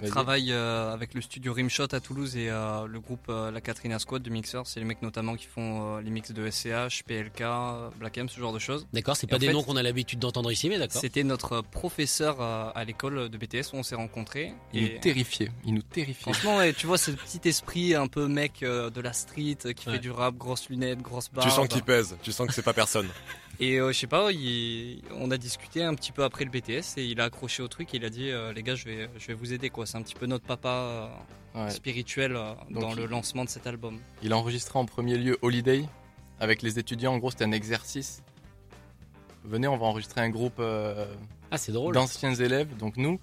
Vas-y. 0.00 0.10
travaille 0.10 0.50
euh, 0.50 0.92
avec 0.92 1.14
le 1.14 1.20
studio 1.20 1.52
Rimshot 1.52 1.86
à 1.94 2.00
Toulouse 2.00 2.36
et 2.36 2.50
euh, 2.50 2.84
le 2.88 2.98
groupe 2.98 3.26
euh, 3.28 3.52
La 3.52 3.60
Katrina 3.60 4.00
Squad 4.00 4.22
de 4.22 4.30
mixeurs. 4.30 4.66
C'est 4.66 4.80
les 4.80 4.86
mecs 4.86 5.02
notamment 5.02 5.36
qui 5.36 5.46
font 5.46 5.98
euh, 5.98 6.00
les 6.00 6.10
mix 6.10 6.32
de 6.32 6.50
SCH, 6.50 7.04
PLK, 7.06 7.44
Black 8.00 8.18
M, 8.18 8.28
ce 8.28 8.40
genre 8.40 8.52
de 8.52 8.58
choses. 8.58 8.88
D'accord, 8.92 9.16
c'est 9.16 9.28
pas 9.28 9.38
des 9.38 9.46
fait- 9.46 9.52
noms 9.52 9.62
qu'on 9.62 9.76
a 9.76 9.84
l'habitude 9.84 10.18
d'entendre 10.18 10.50
ici, 10.50 10.68
mais 10.68 10.78
d'accord. 10.80 11.00
C'était 11.00 11.22
notre 11.22 11.60
professeur 11.60 12.38
euh, 12.40 12.70
à 12.74 12.84
l'école 12.84 13.28
de 13.28 13.38
BTS 13.38 13.72
où 13.72 13.76
on 13.76 13.82
s'est 13.84 13.94
rencontrés. 13.94 14.52
Il 14.72 14.82
Et 14.82 14.94
nous 14.94 14.98
terrifiait. 15.00 15.52
Il 15.64 15.74
nous 15.74 15.82
terrifiait. 15.82 16.22
franchement, 16.22 16.56
ouais, 16.56 16.72
tu 16.72 16.88
vois 16.88 16.98
ce 16.98 17.12
petit 17.12 17.48
esprit 17.48 17.94
un 17.94 18.08
peu 18.08 18.26
mec 18.26 18.64
euh, 18.64 18.90
de 18.90 19.00
la 19.00 19.12
street 19.12 19.58
qui 19.76 19.86
Ouais. 19.88 19.94
fait 19.94 19.98
du 20.00 20.10
rap, 20.10 20.34
grosses 20.34 20.68
lunettes, 20.70 21.02
grosse 21.02 21.30
barbe. 21.30 21.46
Tu 21.48 21.54
sens 21.54 21.68
qu'il 21.68 21.82
pèse, 21.84 22.16
tu 22.24 22.32
sens 22.32 22.48
que 22.48 22.52
c'est 22.52 22.62
pas 22.62 22.72
personne. 22.74 23.06
Et 23.60 23.78
euh, 23.78 23.92
je 23.92 23.98
sais 23.98 24.06
pas, 24.06 24.32
il- 24.32 25.02
on 25.12 25.30
a 25.30 25.36
discuté 25.36 25.82
un 25.82 25.94
petit 25.94 26.10
peu 26.12 26.24
après 26.24 26.44
le 26.44 26.50
BTS 26.50 26.96
et 26.98 27.04
il 27.04 27.20
a 27.20 27.24
accroché 27.24 27.62
au 27.62 27.68
truc 27.68 27.94
et 27.94 27.98
il 27.98 28.04
a 28.04 28.10
dit 28.10 28.30
euh, 28.30 28.52
les 28.52 28.62
gars, 28.62 28.74
je 28.74 28.84
vais, 28.84 29.08
je 29.16 29.26
vais 29.28 29.34
vous 29.34 29.52
aider 29.52 29.70
quoi. 29.70 29.86
C'est 29.86 29.96
un 29.96 30.02
petit 30.02 30.14
peu 30.16 30.26
notre 30.26 30.44
papa 30.44 30.68
euh, 30.68 31.08
Ouais. 31.54 31.70
spirituel 31.70 32.34
euh, 32.34 32.52
dans 32.70 32.94
le 32.94 33.06
lancement 33.06 33.44
de 33.44 33.48
cet 33.48 33.68
album. 33.68 34.00
Il 34.24 34.32
a 34.32 34.36
enregistré 34.36 34.76
en 34.76 34.86
premier 34.86 35.16
lieu 35.16 35.38
Holiday 35.40 35.84
avec 36.40 36.62
les 36.62 36.80
étudiants. 36.80 37.12
En 37.14 37.18
gros, 37.18 37.30
c'était 37.30 37.44
un 37.44 37.52
exercice. 37.52 38.24
Venez, 39.44 39.68
on 39.68 39.76
va 39.76 39.86
enregistrer 39.86 40.20
un 40.20 40.30
groupe 40.30 40.56
euh, 40.58 41.06
Ah, 41.52 41.56
drôle. 41.68 41.94
d'anciens 41.94 42.34
élèves, 42.34 42.76
donc 42.76 42.96
nous. 42.96 43.20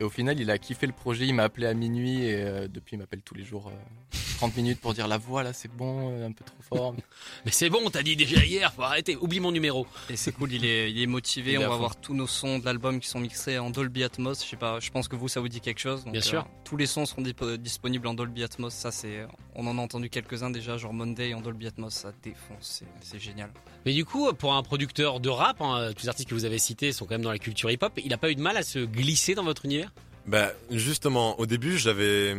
Et 0.00 0.04
au 0.04 0.10
final, 0.10 0.38
il 0.38 0.50
a 0.50 0.58
kiffé 0.58 0.86
le 0.86 0.92
projet. 0.92 1.26
Il 1.26 1.34
m'a 1.34 1.44
appelé 1.44 1.66
à 1.66 1.72
minuit 1.72 2.24
et 2.24 2.34
euh, 2.42 2.68
depuis, 2.68 2.96
il 2.96 2.98
m'appelle 2.98 3.22
tous 3.22 3.34
les 3.34 3.44
jours 3.44 3.68
euh, 3.68 4.16
30 4.36 4.56
minutes 4.56 4.80
pour 4.80 4.94
dire 4.94 5.08
la 5.08 5.18
voix 5.18 5.42
là, 5.42 5.52
c'est 5.52 5.70
bon, 5.70 6.10
euh, 6.12 6.26
un 6.26 6.32
peu 6.32 6.44
trop 6.44 6.56
fort. 6.76 6.94
Mais 7.44 7.50
c'est 7.52 7.70
bon, 7.70 7.88
t'as 7.90 8.02
dit 8.02 8.16
déjà 8.16 8.44
hier, 8.44 8.72
faut 8.72 8.82
arrêter. 8.82 9.16
Oublie 9.16 9.40
mon 9.40 9.52
numéro. 9.52 9.86
Et 10.10 10.16
c'est 10.16 10.32
cool, 10.32 10.52
il 10.52 10.64
est, 10.64 10.90
il 10.90 11.00
est 11.00 11.06
motivé. 11.06 11.52
Il 11.52 11.54
est 11.54 11.58
on 11.58 11.68
va 11.68 11.68
fond. 11.74 11.78
voir 11.78 11.96
tous 11.96 12.14
nos 12.14 12.26
sons 12.26 12.58
de 12.58 12.64
l'album 12.64 13.00
qui 13.00 13.08
sont 13.08 13.20
mixés 13.20 13.58
en 13.58 13.70
Dolby 13.70 14.04
Atmos. 14.04 14.42
Je 14.44 14.48
sais 14.50 14.56
pas, 14.56 14.80
je 14.80 14.90
pense 14.90 15.08
que 15.08 15.16
vous, 15.16 15.28
ça 15.28 15.40
vous 15.40 15.48
dit 15.48 15.60
quelque 15.60 15.80
chose. 15.80 16.04
Donc, 16.04 16.12
Bien 16.12 16.20
sûr. 16.22 16.40
euh, 16.40 16.62
tous 16.64 16.76
les 16.76 16.86
sons 16.86 17.06
seront 17.06 17.22
disponibles 17.58 18.06
en 18.06 18.14
Dolby 18.14 18.42
Atmos. 18.44 18.72
Ça, 18.72 18.90
c'est, 18.90 19.26
on 19.54 19.66
en 19.66 19.78
a 19.78 19.80
entendu 19.80 20.10
quelques-uns 20.10 20.50
déjà, 20.50 20.76
genre 20.76 20.92
Monday 20.92 21.34
en 21.34 21.40
Dolby 21.40 21.66
Atmos. 21.66 21.90
Ça 21.94 22.12
défonce, 22.22 22.80
c'est, 22.80 22.86
c'est 23.00 23.18
génial. 23.20 23.50
Mais 23.86 23.92
du 23.92 24.04
coup, 24.04 24.32
pour 24.34 24.54
un 24.54 24.62
producteur 24.62 25.20
de 25.20 25.28
rap, 25.28 25.60
hein, 25.60 25.90
tous 25.96 26.02
les 26.02 26.08
artistes 26.08 26.28
que 26.28 26.34
vous 26.34 26.44
avez 26.44 26.58
cités 26.58 26.92
sont 26.92 27.04
quand 27.06 27.14
même 27.14 27.22
dans 27.22 27.30
la 27.32 27.38
culture 27.38 27.70
hip-hop. 27.70 27.92
Il 28.04 28.12
a 28.12 28.18
pas 28.18 28.30
eu 28.30 28.34
de 28.34 28.40
mal 28.42 28.56
à 28.56 28.62
se 28.62 28.78
glisser 28.80 29.34
dans 29.34 29.44
votre 29.44 29.64
univers? 29.64 29.92
Bah 30.26 30.52
justement, 30.70 31.38
au 31.38 31.44
début 31.44 31.76
j'avais, 31.76 32.34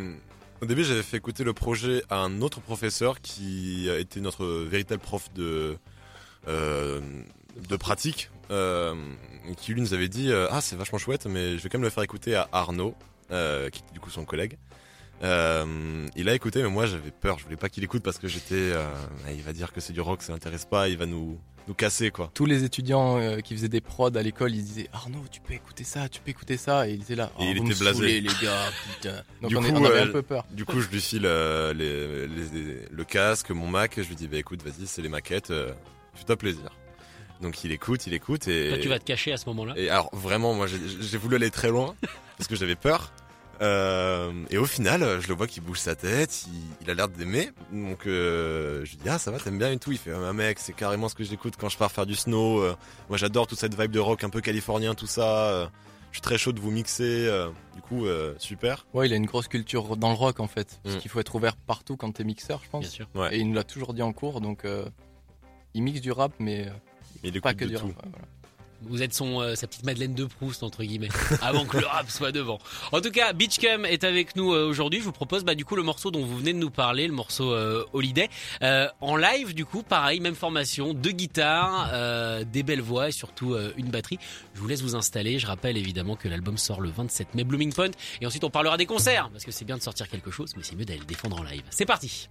au 0.62 0.66
début 0.66 0.84
j'avais 0.84 1.04
fait 1.04 1.18
écouter 1.18 1.44
le 1.44 1.54
projet 1.54 2.04
à 2.10 2.18
un 2.18 2.42
autre 2.42 2.62
professeur 2.62 3.22
qui 3.22 3.90
a 3.90 3.98
été 3.98 4.22
notre 4.22 4.46
véritable 4.46 5.02
prof 5.02 5.34
de 5.34 5.78
euh, 6.48 7.02
de 7.70 7.76
pratique, 7.78 8.30
euh, 8.52 8.96
qui 9.58 9.74
lui 9.74 9.82
nous 9.82 9.94
avait 9.94 10.10
dit 10.10 10.32
euh, 10.32 10.48
ah 10.52 10.62
c'est 10.62 10.76
vachement 10.76 10.98
chouette, 10.98 11.26
mais 11.26 11.58
je 11.58 11.63
vais 11.63 11.70
quand 11.70 11.78
même 11.78 11.84
le 11.84 11.89
faire 11.89 12.04
écouter 12.04 12.36
à 12.36 12.48
Arnaud, 12.52 12.96
euh, 13.32 13.70
qui 13.70 13.80
est 13.80 13.94
du 13.94 14.00
coup 14.00 14.10
son 14.10 14.26
collègue. 14.26 14.58
Il 15.22 16.30
a 16.30 16.34
écouté, 16.34 16.62
mais 16.62 16.70
moi 16.70 16.86
j'avais 16.86 17.12
peur, 17.12 17.39
je 17.39 17.46
voulais 17.46 17.56
pas 17.56 17.70
qu'il 17.70 17.84
écoute 17.84 18.04
parce 18.04 18.18
que 18.18 18.28
j'étais, 18.28 18.74
il 19.32 19.41
va 19.41 19.54
dire 19.54 19.72
que 19.72 19.80
c'est 19.82 19.94
du 19.94 20.02
rock, 20.02 20.22
ça 20.22 20.34
l'intéresse 20.34 20.65
pas, 20.65 20.89
il 20.89 20.98
va 20.98 21.06
nous 21.06 21.39
nous 21.67 21.73
casser 21.73 22.12
quoi. 22.12 22.30
Tous 22.34 22.45
les 22.45 22.63
étudiants 22.63 23.17
euh, 23.19 23.39
qui 23.39 23.56
faisaient 23.56 23.69
des 23.69 23.82
prods 23.82 24.15
à 24.15 24.21
l'école, 24.21 24.54
ils 24.54 24.63
disaient 24.63 24.89
Arnaud, 24.93 25.23
tu 25.32 25.41
peux 25.41 25.54
écouter 25.54 25.84
ça, 25.84 26.08
tu 26.10 26.21
peux 26.21 26.30
écouter 26.32 26.58
ça. 26.58 26.88
Et 26.88 26.93
il 26.93 27.01
était 27.01 27.15
là. 27.15 27.32
Et 27.39 27.45
il 27.45 27.58
vous 27.60 27.65
était 27.65 27.73
me 27.75 27.80
blasé. 27.80 27.97
saoulez, 27.97 28.21
les 28.21 28.30
gars, 28.41 28.71
putain. 28.93 29.23
Donc 29.41 29.49
Du 29.49 29.58
on, 29.58 29.63
est- 29.63 29.71
coup, 29.71 29.78
on 29.80 29.86
avait 29.86 29.99
euh, 29.99 30.04
un 30.04 30.12
peu 30.12 30.21
peur. 30.21 30.45
Du 30.51 30.65
coup, 30.65 30.80
je 30.82 30.88
lui 30.89 31.01
file 31.01 31.25
euh, 31.25 31.73
les, 31.73 32.28
les- 32.28 32.88
le 32.91 33.04
casque, 33.04 33.49
mon 33.51 33.67
Mac. 33.67 33.93
Je 33.97 34.08
lui 34.08 34.15
dis, 34.15 34.28
bah 34.28 34.38
écoute, 34.38 34.62
vas-y, 34.63 34.86
c'est 34.86 35.01
les 35.01 35.10
maquettes, 35.10 35.51
euh, 35.51 35.71
fais-toi 36.13 36.36
plaisir. 36.38 36.69
Donc 37.41 37.63
il 37.63 37.71
écoute, 37.71 38.08
il 38.08 38.13
écoute 38.13 38.47
et. 38.47 38.69
Toi, 38.69 38.78
tu 38.78 38.88
vas 38.88 38.99
te 38.99 39.04
cacher 39.04 39.34
à 39.34 39.38
ce 39.38 39.45
moment-là. 39.47 39.73
Et 39.75 39.89
alors 39.89 40.10
vraiment, 40.15 40.54
moi, 40.54 40.67
j'ai 40.67 41.17
voulu 41.17 41.36
aller 41.36 41.51
très 41.51 41.69
loin 41.69 41.95
parce 42.38 42.47
que 42.47 42.56
j'avais 42.56 42.75
peur. 42.75 43.12
Euh, 43.62 44.32
et 44.50 44.58
au 44.58 44.65
final, 44.65 45.20
je 45.22 45.28
le 45.28 45.34
vois 45.34 45.48
qui 45.48 45.62
bouge 45.62 45.80
sa 45.80 45.96
tête, 45.96 46.46
il, 46.48 46.62
il 46.82 46.89
a 46.89 46.94
l'air 46.94 47.08
d'aimer. 47.08 47.52
Donc 47.72 48.06
euh, 48.06 48.84
je 48.86 48.91
lui 48.91 48.98
dis 48.98 49.10
ah 49.10 49.18
ça 49.20 49.32
va, 49.32 49.39
t'aimes 49.39 49.58
bien 49.58 49.72
et 49.72 49.78
tout. 49.78 49.91
Il 49.91 49.98
fait 49.98 50.12
ah 50.12 50.34
mec, 50.34 50.60
c'est 50.60 50.74
carrément 50.74 51.10
ce 51.10 51.15
que 51.15 51.24
j'écoute 51.24 51.54
quand 51.60 51.70
je 51.70 51.78
pars 51.78 51.91
faire 51.91 52.06
du 52.06 52.15
snow. 52.15 52.60
Euh, 52.60 52.76
moi 53.10 53.18
j'adore 53.18 53.48
toute 53.48 53.60
cette 53.60 53.80
vibe 53.80 53.91
de 53.91 54.00
rock 54.00 54.24
un 54.24 54.30
peu 54.30 54.41
californien, 54.41 54.94
tout 54.96 55.08
ça. 55.08 55.50
Euh, 55.52 55.68
je 56.12 56.18
suis 56.18 56.22
très 56.22 56.38
chaud 56.38 56.52
de 56.54 56.60
vous 56.60 56.72
mixer. 56.72 57.28
euh, 57.28 57.50
du 57.76 57.82
coup 57.82 58.06
euh, 58.06 58.36
super. 58.39 58.86
Ouais, 58.94 59.08
il 59.08 59.13
a 59.13 59.15
une 59.18 59.26
grosse 59.26 59.48
culture 59.48 59.96
dans 59.98 60.10
le 60.10 60.15
rock 60.15 60.39
en 60.39 60.48
fait. 60.48 60.80
Parce 60.84 60.96
Mm. 60.96 61.00
qu'il 61.00 61.12
faut 61.12 61.20
être 61.20 61.36
ouvert 61.36 61.56
partout 61.56 61.98
quand 61.98 62.12
t'es 62.12 62.24
mixeur, 62.24 62.62
je 62.63 62.70
pense. 62.70 62.82
Bien 62.82 62.89
sûr. 62.89 63.08
Ouais. 63.15 63.36
Et 63.36 63.39
il 63.39 63.48
nous 63.50 63.54
l'a 63.56 63.63
toujours 63.63 63.94
dit 63.94 64.02
en 64.02 64.12
cours, 64.13 64.41
donc 64.41 64.65
euh, 64.65 64.86
il 65.74 65.84
mixe 65.84 66.02
du 66.02 66.12
rap, 66.12 66.34
mais 66.39 66.68
euh, 66.68 66.72
Il 67.24 67.41
pas 67.41 67.54
que 67.54 67.65
de 67.65 67.70
du 67.72 67.76
tout. 67.76 67.88
rap. 67.88 67.96
ouais, 68.06 68.12
voilà. 68.12 68.28
Vous 68.82 69.02
êtes 69.02 69.14
son, 69.14 69.42
euh, 69.42 69.56
sa 69.56 69.68
petite 69.68 69.86
Madeleine 69.86 70.14
de 70.14 70.26
Proust, 70.26 70.64
entre 70.64 70.84
guillemets, 70.84 71.10
avant 71.42 71.66
que 71.66 71.78
le 71.78 71.86
rap 71.86 72.10
soit 72.10 72.32
devant. 72.32 72.60
En 72.92 73.02
tout 73.02 73.12
cas, 73.12 73.34
Beachcam 73.34 73.86
est 73.86 74.04
avec 74.04 74.36
nous 74.36 74.54
euh, 74.54 74.68
aujourd'hui. 74.68 75.00
Je 75.00 75.06
vous 75.06 75.12
propose 75.12 75.44
bah, 75.44 75.56
du 75.56 75.66
coup 75.66 75.76
le 75.76 75.84
morceau 75.84 76.12
dont 76.12 76.24
vous 76.24 76.38
venez 76.38 76.54
de 76.54 76.60
nous 76.60 76.70
parler, 76.70 77.08
le 77.08 77.14
morceau 77.14 77.52
euh, 77.52 77.86
Holiday. 77.94 78.30
En 79.02 79.16
live, 79.16 79.54
du 79.54 79.66
coup, 79.66 79.84
pareil, 79.84 80.20
même 80.20 80.36
formation, 80.36 80.94
deux 80.94 81.12
guitares, 81.12 81.92
des 82.46 82.64
belles 82.64 82.82
voix 82.82 83.10
et 83.10 83.12
surtout 83.12 83.56
une 83.78 83.88
batterie. 83.88 84.20
Je 84.54 84.60
vous 84.60 84.68
laisse 84.68 84.82
vous 84.82 84.96
installer. 84.96 85.40
Je 85.40 85.48
rappelle 85.48 85.78
évidemment 85.78 86.16
que 86.16 86.28
l'album 86.28 86.58
sort 86.58 86.82
le 86.82 86.90
27 86.90 87.36
mai, 87.36 87.44
Blooming 87.44 87.74
Point. 87.74 87.92
Et 88.22 88.26
ensuite, 88.26 88.44
on 88.44 88.50
parlera 88.50 88.78
des 88.78 88.86
concerts, 88.86 89.30
parce 89.32 89.46
que 89.46 89.52
c'est 89.52 89.66
bien 89.66 89.78
de 89.78 89.84
sortir 89.84 90.10
quelque 90.10 90.32
chose, 90.32 90.54
mais 90.58 90.64
c'est 90.64 90.76
mieux 90.76 90.86
d'aller 90.86 91.00
le 91.00 91.06
défendre 91.06 91.40
en 91.40 91.44
live. 91.44 91.64
C'est 91.70 91.86
parti 91.86 92.30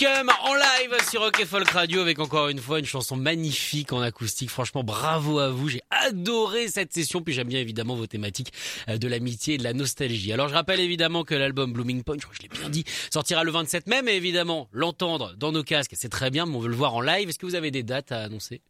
En 0.00 0.54
live 0.54 0.94
sur 1.10 1.22
Rock 1.22 1.40
et 1.40 1.44
Folk 1.44 1.68
Radio 1.70 2.00
avec 2.00 2.20
encore 2.20 2.50
une 2.50 2.60
fois 2.60 2.78
une 2.78 2.84
chanson 2.84 3.16
magnifique 3.16 3.92
en 3.92 4.00
acoustique. 4.00 4.48
Franchement, 4.48 4.84
bravo 4.84 5.40
à 5.40 5.50
vous. 5.50 5.68
J'ai 5.68 5.82
adoré 5.90 6.68
cette 6.68 6.92
session. 6.92 7.20
Puis 7.20 7.34
j'aime 7.34 7.48
bien 7.48 7.58
évidemment 7.58 7.96
vos 7.96 8.06
thématiques 8.06 8.52
euh, 8.88 8.96
de 8.96 9.08
l'amitié 9.08 9.54
et 9.54 9.58
de 9.58 9.64
la 9.64 9.72
nostalgie. 9.72 10.32
Alors 10.32 10.48
je 10.48 10.54
rappelle 10.54 10.78
évidemment 10.78 11.24
que 11.24 11.34
l'album 11.34 11.72
Blooming 11.72 12.04
Point, 12.04 12.14
je 12.20 12.26
crois 12.26 12.30
que 12.30 12.36
je 12.36 12.42
l'ai 12.42 12.60
bien 12.60 12.68
dit, 12.68 12.84
sortira 13.12 13.42
le 13.42 13.50
27 13.50 13.88
mai. 13.88 14.02
Mais 14.02 14.16
évidemment, 14.16 14.68
l'entendre 14.70 15.34
dans 15.36 15.50
nos 15.50 15.64
casques, 15.64 15.94
c'est 15.96 16.08
très 16.08 16.30
bien, 16.30 16.46
mais 16.46 16.54
on 16.54 16.60
veut 16.60 16.68
le 16.68 16.76
voir 16.76 16.94
en 16.94 17.00
live. 17.00 17.28
Est-ce 17.28 17.38
que 17.40 17.46
vous 17.46 17.56
avez 17.56 17.72
des 17.72 17.82
dates 17.82 18.12
à 18.12 18.22
annoncer? 18.22 18.60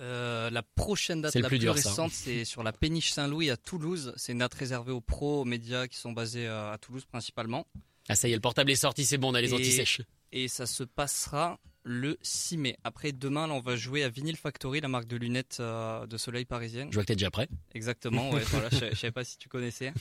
Euh, 0.00 0.48
la 0.48 0.62
prochaine 0.62 1.20
date 1.20 1.34
la 1.34 1.42
plus 1.42 1.48
plus, 1.48 1.58
dur, 1.58 1.76
ça. 1.76 1.90
récente, 1.90 2.12
c'est 2.12 2.46
sur 2.46 2.62
la 2.62 2.72
péniche 2.72 3.10
Saint-Louis 3.10 3.50
à 3.50 3.58
Toulouse. 3.58 4.14
C'est 4.16 4.32
une 4.32 4.38
date 4.38 4.54
réservée 4.54 4.92
aux 4.92 5.02
pros, 5.02 5.42
aux 5.42 5.44
médias 5.44 5.86
qui 5.86 5.98
sont 5.98 6.12
basés 6.12 6.46
euh, 6.46 6.72
à 6.72 6.78
Toulouse 6.78 7.04
principalement. 7.04 7.66
Ah 8.08 8.14
ça 8.14 8.28
y 8.28 8.32
est, 8.32 8.34
le 8.34 8.40
portable 8.40 8.70
est 8.70 8.76
sorti, 8.76 9.04
c'est 9.04 9.16
bon, 9.16 9.30
on 9.30 9.34
a 9.34 9.40
les 9.40 9.54
anti-sèches. 9.54 10.02
Et 10.36 10.48
ça 10.48 10.66
se 10.66 10.82
passera 10.82 11.60
le 11.84 12.18
6 12.22 12.56
mai. 12.56 12.76
Après, 12.82 13.12
demain, 13.12 13.46
là, 13.46 13.54
on 13.54 13.60
va 13.60 13.76
jouer 13.76 14.02
à 14.02 14.08
Vinyl 14.08 14.36
Factory, 14.36 14.80
la 14.80 14.88
marque 14.88 15.06
de 15.06 15.16
lunettes 15.16 15.58
euh, 15.60 16.06
de 16.06 16.16
soleil 16.16 16.44
parisienne. 16.44 16.88
Je 16.90 16.94
vois 16.94 17.04
que 17.04 17.08
t'es 17.08 17.14
déjà 17.14 17.30
prêt. 17.30 17.48
Exactement, 17.72 18.30
ouais, 18.30 18.40
voilà, 18.48 18.68
je, 18.70 18.90
je 18.90 18.96
savais 18.96 19.12
pas 19.12 19.22
si 19.22 19.38
tu 19.38 19.48
connaissais. 19.48 19.92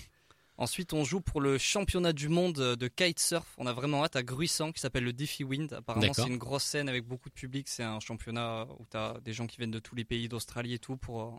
Ensuite, 0.58 0.94
on 0.94 1.04
joue 1.04 1.20
pour 1.20 1.40
le 1.40 1.58
championnat 1.58 2.14
du 2.14 2.30
monde 2.30 2.54
de 2.54 2.88
kitesurf. 2.88 3.46
On 3.58 3.68
a 3.68 3.74
vraiment 3.74 4.04
hâte 4.04 4.16
à 4.16 4.24
Gruissant, 4.24 4.72
qui 4.72 4.82
s'appelle 4.82 5.04
le 5.04 5.14
Defi 5.14 5.44
Wind. 5.44 5.74
Apparemment, 5.74 6.14
c'est 6.14 6.28
une 6.28 6.38
grosse 6.38 6.64
scène 6.64 6.90
avec 6.90 7.06
beaucoup 7.06 7.30
de 7.30 7.34
public. 7.34 7.68
C'est 7.68 7.84
un 7.84 8.00
championnat 8.00 8.68
où 8.80 8.86
tu 8.90 8.98
as 8.98 9.20
des 9.24 9.34
gens 9.34 9.48
qui 9.48 9.58
viennent 9.58 9.72
de 9.72 9.80
tous 9.80 9.96
les 9.96 10.06
pays 10.06 10.30
d'Australie 10.30 10.74
et 10.74 10.80
tout 10.80 10.98
pour, 10.98 11.22
euh, 11.22 11.32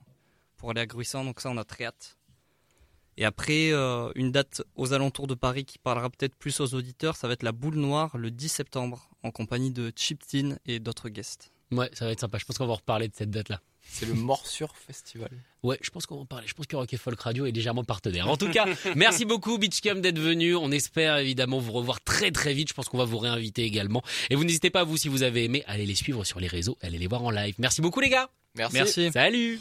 pour 0.57 0.71
aller 0.71 0.81
à 0.81 0.87
Gruissant. 0.87 1.25
Donc 1.25 1.41
ça, 1.41 1.51
on 1.51 1.57
a 1.57 1.65
très 1.65 1.85
hâte. 1.85 2.17
Et 3.17 3.25
après, 3.25 3.71
euh, 3.73 4.11
une 4.15 4.33
date 4.33 4.63
aux 4.77 4.93
alentours 4.93 5.27
de 5.27 5.35
Paris 5.35 5.65
qui 5.65 5.79
parlera 5.79 6.11
peut-être 6.11 6.35
plus 6.35 6.61
aux 6.61 6.75
auditeurs, 6.75 7.17
ça 7.17 7.29
va 7.29 7.35
être 7.35 7.43
la 7.43 7.53
Boule 7.53 7.77
Noire 7.77 8.17
le 8.17 8.31
10 8.31 8.49
septembre, 8.49 9.09
en 9.23 9.31
compagnie 9.31 9.71
de 9.71 9.93
Chip 9.95 10.27
Tin 10.27 10.57
et 10.67 10.81
d'autres 10.81 11.09
guests. 11.09 11.51
Ouais, 11.71 11.91
ça 11.93 12.05
va 12.07 12.13
être 12.13 12.21
sympa. 12.21 12.39
Je 12.39 12.45
pense 12.45 12.59
qu'on 12.59 12.67
va 12.67 12.73
en 12.73 12.77
reparler 12.77 13.09
de 13.09 13.15
cette 13.15 13.31
date-là. 13.31 13.61
C'est 13.87 14.07
le 14.07 14.15
Morsure 14.15 14.75
Festival. 14.77 15.31
Ouais, 15.63 15.79
je 15.83 15.91
pense 15.91 16.07
qu'on 16.07 16.17
va 16.17 16.23
en 16.23 16.27
parler. 16.27 16.47
Je 16.47 16.55
pense 16.55 16.67
que 16.67 16.75
Rock 16.75 16.93
et 16.93 16.97
Folk 16.97 17.21
Radio 17.21 17.47
est 17.47 17.53
légèrement 17.53 17.85
partenaire. 17.85 18.29
En 18.29 18.37
tout 18.37 18.51
cas, 18.51 18.67
merci 18.97 19.25
beaucoup 19.25 19.59
Beachcam 19.59 20.01
d'être 20.01 20.19
venu. 20.19 20.57
On 20.57 20.71
espère 20.71 21.19
évidemment 21.19 21.59
vous 21.59 21.73
revoir 21.73 22.01
très 22.03 22.31
très 22.31 22.55
vite. 22.55 22.69
Je 22.69 22.75
pense 22.75 22.89
qu'on 22.89 22.99
va 22.99 23.05
vous 23.05 23.19
réinviter 23.19 23.63
également. 23.63 24.03
Et 24.31 24.37
vous 24.37 24.45
n'hésitez 24.45 24.71
pas, 24.71 24.85
vous, 24.85 24.97
si 24.97 25.09
vous 25.09 25.23
avez 25.23 25.45
aimé, 25.45 25.63
allez 25.67 25.87
les 25.87 25.95
suivre 25.95 26.25
sur 26.25 26.41
les 26.41 26.49
réseaux, 26.49 26.79
allez 26.81 26.99
les 26.99 27.07
voir 27.07 27.23
en 27.23 27.31
live. 27.31 27.55
Merci 27.59 27.83
beaucoup 27.83 28.01
les 28.01 28.09
gars. 28.09 28.31
Merci. 28.57 28.77
Merci. 28.77 29.13
Salut. 29.13 29.61